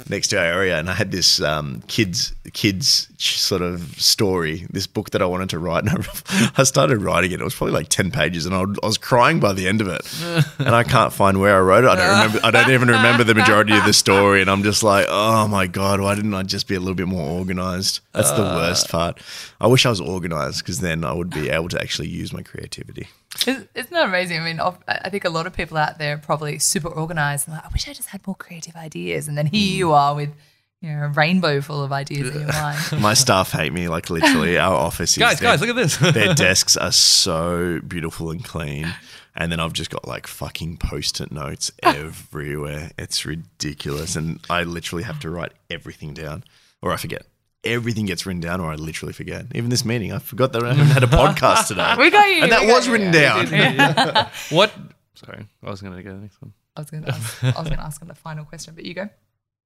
[0.10, 4.88] next to our area and I had this um, kids kids sort of story this
[4.88, 7.40] book that I wanted to write and I, I started writing it.
[7.40, 9.88] It was probably like 10 pages and I, I was crying by the end of
[9.88, 10.02] it
[10.60, 11.90] and I can't find where I wrote it.
[11.90, 14.84] I don't remember I don't even remember the majority of the story and I'm just
[14.84, 18.02] like oh my god why didn't I just be a little bit more organized?
[18.12, 19.20] That's the worst part.
[19.62, 22.42] I wish I was organized because then I would be able to actually use my
[22.42, 23.08] creativity
[23.48, 24.40] Isn't isn't that amazing?
[24.40, 27.48] I mean, I I think a lot of people out there are probably super organized
[27.48, 29.28] and like, I wish I just had more creative ideas.
[29.28, 29.76] And then here mm.
[29.76, 30.30] you are with,
[30.82, 32.80] you know, a rainbow full of ideas in your mind.
[33.00, 34.58] My staff hate me, like literally.
[34.60, 35.98] Our office is guys, their- guys, look at this.
[36.14, 38.94] their desks are so beautiful and clean.
[39.36, 42.92] And then I've just got like fucking post it notes everywhere.
[43.00, 44.16] It's ridiculous.
[44.16, 46.44] And I literally have to write everything down
[46.84, 47.26] or I forget.
[47.64, 49.46] Everything gets written down or I literally forget.
[49.56, 51.96] Even this meeting, I forgot that I haven't had a podcast today.
[51.98, 52.44] We got you.
[52.44, 52.94] and that we got was you.
[52.94, 53.46] written down.
[54.50, 54.74] what?
[55.16, 56.54] Sorry, I was going to go to the next one.
[56.76, 58.84] I was going to ask, I was going to ask on the final question, but
[58.86, 59.08] you go.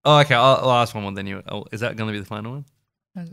[0.06, 0.36] Oh, okay.
[0.36, 1.12] I'll, I'll ask one more.
[1.14, 1.42] Then you.
[1.50, 2.66] Oh, is that going to be the final one?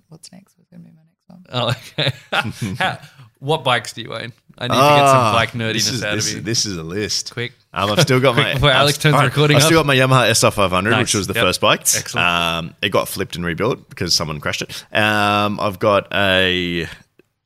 [0.09, 0.57] What's next?
[0.57, 1.44] What's going to be my next one?
[1.50, 2.74] Oh, okay.
[2.79, 2.98] How,
[3.44, 4.33] what bikes do you own?
[4.57, 6.38] I need to get some Ah, bike this nerdiness is, out this, of you.
[6.38, 7.33] is- this is a list.
[7.33, 7.52] Quick.
[7.72, 8.54] Um, I've still got my.
[8.54, 9.87] Before Alex turns the recording I've still off.
[9.87, 10.98] got my Yamaha SR500, Nice.
[11.00, 11.44] which was the Yep.
[11.44, 11.80] first bike.
[11.80, 12.26] Excellent.
[12.26, 14.85] Um, it got flipped and rebuilt because someone crashed it.
[14.96, 16.87] Um, I've got a.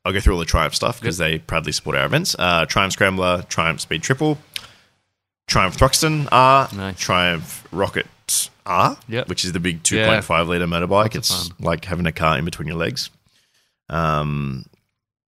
[0.05, 2.35] I'll go through all the Triumph stuff because they proudly support our events.
[2.37, 4.37] Uh, Triumph Scrambler, Triumph Speed Triple,
[5.47, 6.99] Triumph Thruxton R, Nice.
[6.99, 9.27] Triumph Rocket R, Yep.
[9.29, 10.05] which is the big Yeah.
[10.21, 11.15] 2.5 liter motorbike.
[11.15, 13.09] It's like having a car in between your legs.
[13.89, 14.65] Um,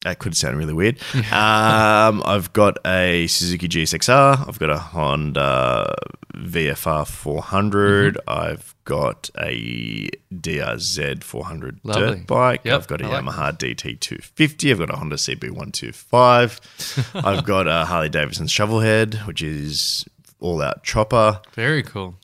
[0.03, 0.99] that could sound really weird.
[1.33, 4.49] um, I've got a Suzuki GSXR.
[4.49, 5.95] I've got a Honda
[6.35, 8.15] VFR 400.
[8.15, 8.31] Mm-hmm.
[8.31, 12.03] I've got a DRZ 400 Lovely.
[12.03, 12.61] dirt bike.
[12.65, 14.71] Yep, I've got a like Yamaha DT 250.
[14.71, 17.11] I've got a Honda CB 125.
[17.25, 20.07] I've got a Harley Davidson Shovelhead, which is
[20.41, 21.41] all out chopper.
[21.53, 22.17] Very cool.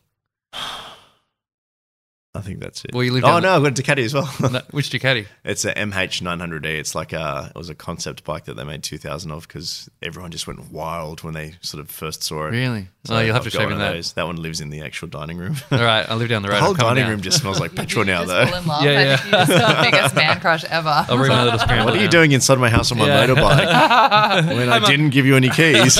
[2.36, 2.92] I think that's it.
[2.94, 4.32] Well, you lived oh no, I've got a Ducati as well.
[4.40, 5.26] No, which Ducati?
[5.44, 6.64] It's a MH900E.
[6.66, 10.30] It's like a it was a concept bike that they made 2000 of because everyone
[10.32, 12.50] just went wild when they sort of first saw it.
[12.50, 12.88] Really?
[13.08, 13.92] Oh, you'll have to I've show me that.
[13.92, 14.12] those.
[14.14, 15.56] That one lives in the actual dining room.
[15.70, 16.56] All right, I live down the road.
[16.56, 17.10] the whole dining down.
[17.12, 18.46] room just smells like petrol You now, just though.
[18.46, 18.84] fall in love.
[18.84, 19.16] Yeah, I yeah.
[19.16, 20.88] think you just got the biggest man crush ever.
[21.08, 21.84] I'll bring my little scramble.
[21.86, 23.26] What are you doing inside my house on my Yeah.
[23.26, 25.96] motorbike when I didn't give you any keys?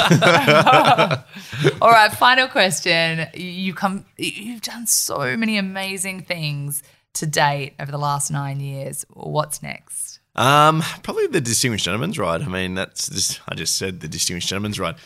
[1.80, 3.26] All right, final question.
[3.34, 6.82] You come you've done so many amazing things
[7.14, 9.04] to date over the last 9 years.
[9.10, 10.20] What's next?
[10.34, 12.42] Um, probably the Distinguished Gentleman's Ride.
[12.42, 14.96] I mean, that's just I just said the Distinguished Gentleman's Ride.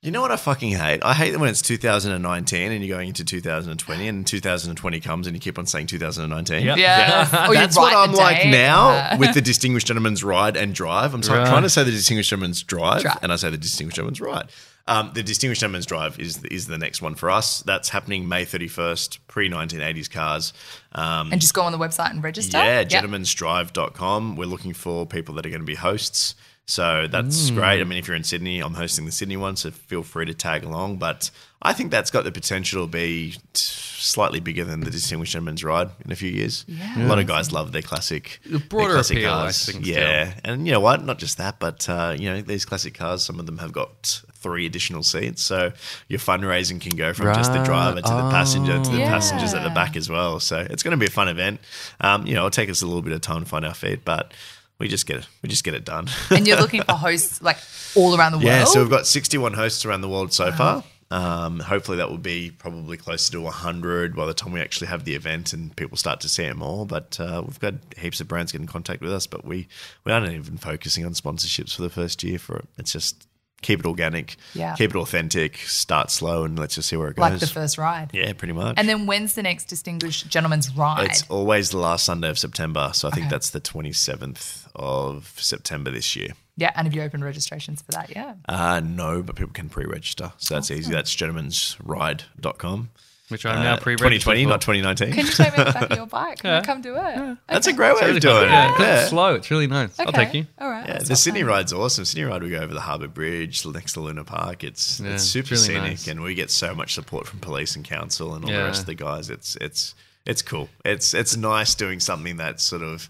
[0.00, 1.00] You know what I fucking hate?
[1.04, 5.40] I hate when it's 2019 and you're going into 2020 and 2020 comes and you
[5.40, 6.64] keep on saying 2019.
[6.64, 6.76] Yep.
[6.78, 7.46] Yeah.
[7.48, 9.16] Or you That's what I'm like now Yeah.
[9.18, 11.14] with the Distinguished Gentleman's Ride and Drive.
[11.14, 11.48] I'm sorry, Right.
[11.48, 13.18] trying to say the Distinguished Gentleman's Drive, Drive.
[13.22, 14.48] and I say the Distinguished Gentleman's Ride.
[14.88, 17.60] Um, the Distinguished Gentleman's Drive is is the next one for us.
[17.62, 20.52] That's happening May 31st, pre 1980s cars.
[20.92, 22.58] Um, And just go on the website and register.
[22.58, 23.04] yeah, Yep.
[23.04, 24.36] gentlemansdrive.com.
[24.36, 26.34] We're looking for people that are going to be hosts.
[26.66, 27.80] So that's great.
[27.80, 30.34] I mean, if you're in Sydney, I'm hosting the Sydney one, so feel free to
[30.34, 30.96] tag along.
[30.98, 31.30] But
[31.60, 35.90] I think that's got the potential to be slightly bigger than the Distinguished Gentleman's Ride
[36.04, 36.64] in a few years.
[36.68, 37.04] Yeah.
[37.04, 39.66] A lot of guys love their classic, The broader their classic appeal, I cars.
[39.66, 41.04] think, Yeah, and you know what?
[41.04, 43.24] Not just that, but uh, you know these classic cars.
[43.24, 45.72] Some of them have got three additional seats, so
[46.06, 49.10] your fundraising can go from just the driver to the passenger to the Yeah.
[49.10, 50.38] passengers at the back as well.
[50.38, 51.60] So it's going to be a fun event.
[52.00, 54.04] Um, you know, it'll take us a little bit of time to find our feet,
[54.04, 54.32] but
[54.78, 55.26] we just get it.
[55.42, 56.06] We just get it done.
[56.30, 57.58] and you're looking for hosts like
[57.96, 58.46] all around the world.
[58.46, 58.62] yeah.
[58.64, 60.84] So we've got 61 hosts around the world so far.
[61.10, 65.04] Um, hopefully that will be probably closer to 100 by the time we actually have
[65.04, 66.84] the event and people start to see it more.
[66.84, 69.68] But uh, we've got heaps of brands get in contact with us, but we
[70.04, 72.68] we aren't even focusing on sponsorships for the first year for it.
[72.76, 73.27] It's just
[73.60, 74.74] keep it organic, Yeah.
[74.76, 77.22] keep it authentic, start slow, and let's just see where it goes.
[77.30, 78.10] like the first ride.
[78.12, 78.74] yeah, pretty much.
[78.78, 81.06] And then when's the next Distinguished Gentleman's Ride?
[81.10, 83.30] It's always the last Sunday of September, so I think Okay.
[83.30, 86.30] that's the 27th of September this year.
[86.56, 88.10] yeah, and have you opened registrations for that?
[88.10, 88.34] Yeah.
[88.48, 90.92] Uh, no, but people can pre-register, so that's easy.
[90.92, 92.90] That's gentlemansride.com.
[93.28, 94.48] Which I'm Uh, now pre-registered 2020, for.
[94.48, 95.12] not 2019.
[95.12, 96.38] Can you take me on the back of your bike?
[96.40, 97.38] Can I come do it?
[97.46, 98.46] That's a great way Really of doing it.
[98.50, 99.00] Yeah, Yeah.
[99.00, 99.34] it's slow.
[99.34, 99.98] It's really nice.
[100.00, 100.46] I'll take you.
[100.58, 100.86] All right.
[100.86, 101.48] Yeah, that's the not Sydney bad.
[101.48, 102.04] ride's awesome.
[102.06, 104.64] Sydney ride, we go over the Harbour Bridge next to Luna Park.
[104.64, 106.08] It's Yeah, it's super it's really scenic, nice.
[106.08, 108.58] and we get so much support from police and council and all Yeah.
[108.60, 109.28] the rest of the guys.
[109.28, 110.68] It's it's it's cool.
[110.84, 113.08] It's it's nice doing something that sort of,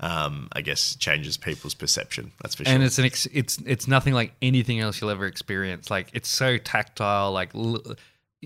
[0.00, 2.32] um, I guess, changes people's perception.
[2.42, 2.74] That's for sure.
[2.74, 5.90] And it's an ex- it's it's nothing like anything else you'll ever experience.
[5.90, 7.32] Like it's so tactile.
[7.32, 7.82] Like l-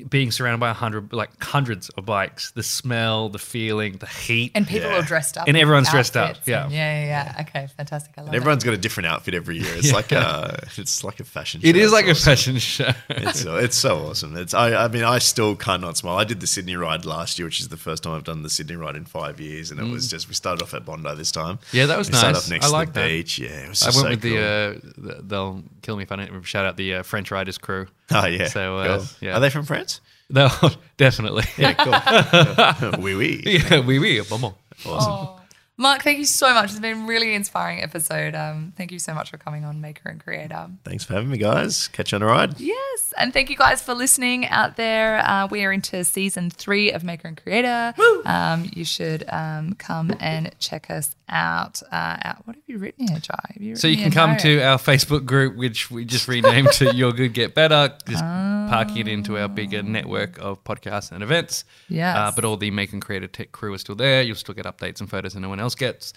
[0.05, 2.51] being surrounded by a hundred like hundreds of bikes.
[2.53, 4.53] The smell, the feeling, the heat.
[4.55, 4.99] And people Yeah.
[4.99, 5.49] are dressed up.
[5.49, 6.65] And everyone's dressed up, yeah.
[6.65, 7.43] and- yeah, yeah, yeah.
[7.49, 8.13] Okay, fantastic.
[8.17, 9.75] I love And everyone's got a different outfit every year.
[9.75, 11.61] It's like a it's like a fashion.
[11.63, 11.69] show.
[11.69, 12.91] It's like a fashion show.
[13.09, 14.37] It's so, it's so awesome.
[14.37, 16.17] It's I I mean I still cannot smile.
[16.17, 18.51] I did the Sydney ride last year, which is the first time I've done the
[18.51, 21.33] Sydney ride in five years, and it was just we started off at Bondi this
[21.33, 21.59] time.
[21.59, 21.73] Mm.
[21.73, 22.45] Yeah, that was we started nice.
[22.45, 23.07] off next I to like the that.
[23.09, 23.39] beach.
[23.39, 24.31] Yeah, it was so I went so with cool.
[24.31, 25.23] the, uh, the.
[25.23, 27.87] They'll kill me if I don't shout out the uh, French Riders crew.
[28.11, 28.49] oh yeah.
[28.49, 29.07] so, uh, cool.
[29.21, 29.37] yeah.
[29.37, 29.88] Are they from France?
[30.31, 30.49] No,
[30.97, 31.45] definitely.
[31.57, 33.01] Yeah, cool.
[33.03, 33.43] oui, oui.
[33.45, 34.55] yeah, oui, oui, maman.
[34.85, 35.13] Awesome.
[35.13, 35.38] Oh.
[35.81, 36.71] Mark, thank you so much.
[36.73, 38.35] It's been a really inspiring episode.
[38.35, 40.71] Um, thank you so much for coming on Maker and Creator.
[40.83, 41.87] Thanks for having me, guys.
[41.87, 42.59] Catch you on a ride.
[42.59, 45.19] Yes, and thank you guys for listening out there.
[45.25, 47.95] Uh, we are into season three of Maker and Creator.
[48.25, 51.81] Um, you should um, come and check us out.
[51.93, 52.45] Uh, out.
[52.45, 53.39] What have you written here, Jai?
[53.55, 54.39] Have you So you can come here?
[54.59, 58.97] to our Facebook group, which we just renamed to Your Good Get Better, just parking
[58.97, 61.65] it into our bigger network of podcasts and events.
[61.89, 62.17] Yes.
[62.17, 64.23] Uh, but all the Maker and Creator Tech crew is still there.
[64.23, 66.13] You'll still get updates and photos and no one else gets.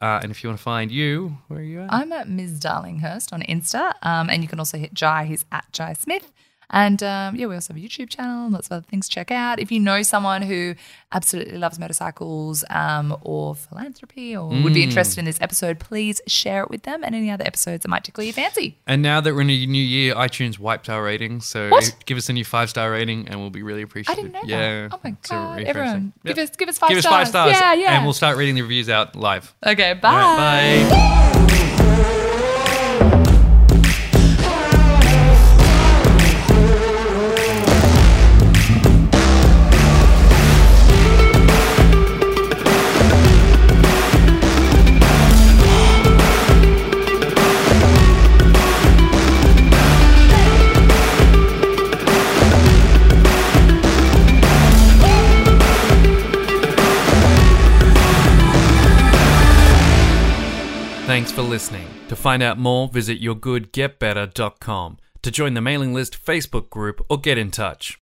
[0.00, 1.92] Uh, and if you want to find you, where are you at?
[1.92, 2.58] I'm at Ms.
[2.58, 5.26] Darlinghurst on Insta, um, and you can also hit Jai.
[5.26, 6.32] He's at Jai Smith.
[6.72, 9.14] And um, yeah, we also have a YouTube channel and lots of other things to
[9.14, 9.58] check out.
[9.58, 10.76] If you know someone who
[11.12, 14.74] absolutely loves motorcycles um, or philanthropy or would Mm.
[14.74, 17.88] be interested in this episode, please share it with them and any other episodes that
[17.88, 18.78] might tickle your fancy.
[18.86, 21.44] And now that we're in a new year, iTunes wiped our ratings.
[21.46, 21.92] So What?
[22.06, 24.20] give us a new five star rating and we'll be really appreciated.
[24.20, 24.94] I didn't know yeah, that.
[24.94, 25.62] Oh my god!
[25.62, 26.36] Everyone, Yep.
[26.36, 27.16] give us give us five Give us stars.
[27.16, 27.52] five stars.
[27.60, 27.96] Yeah, yeah.
[27.96, 29.52] And we'll start reading the reviews out live.
[29.66, 30.12] okay, bye.
[30.14, 31.76] Right, bye.
[62.10, 64.98] To find out more, visit yourgoodgetbetter.com.
[65.22, 67.99] To join the mailing list, Facebook group, or get in touch.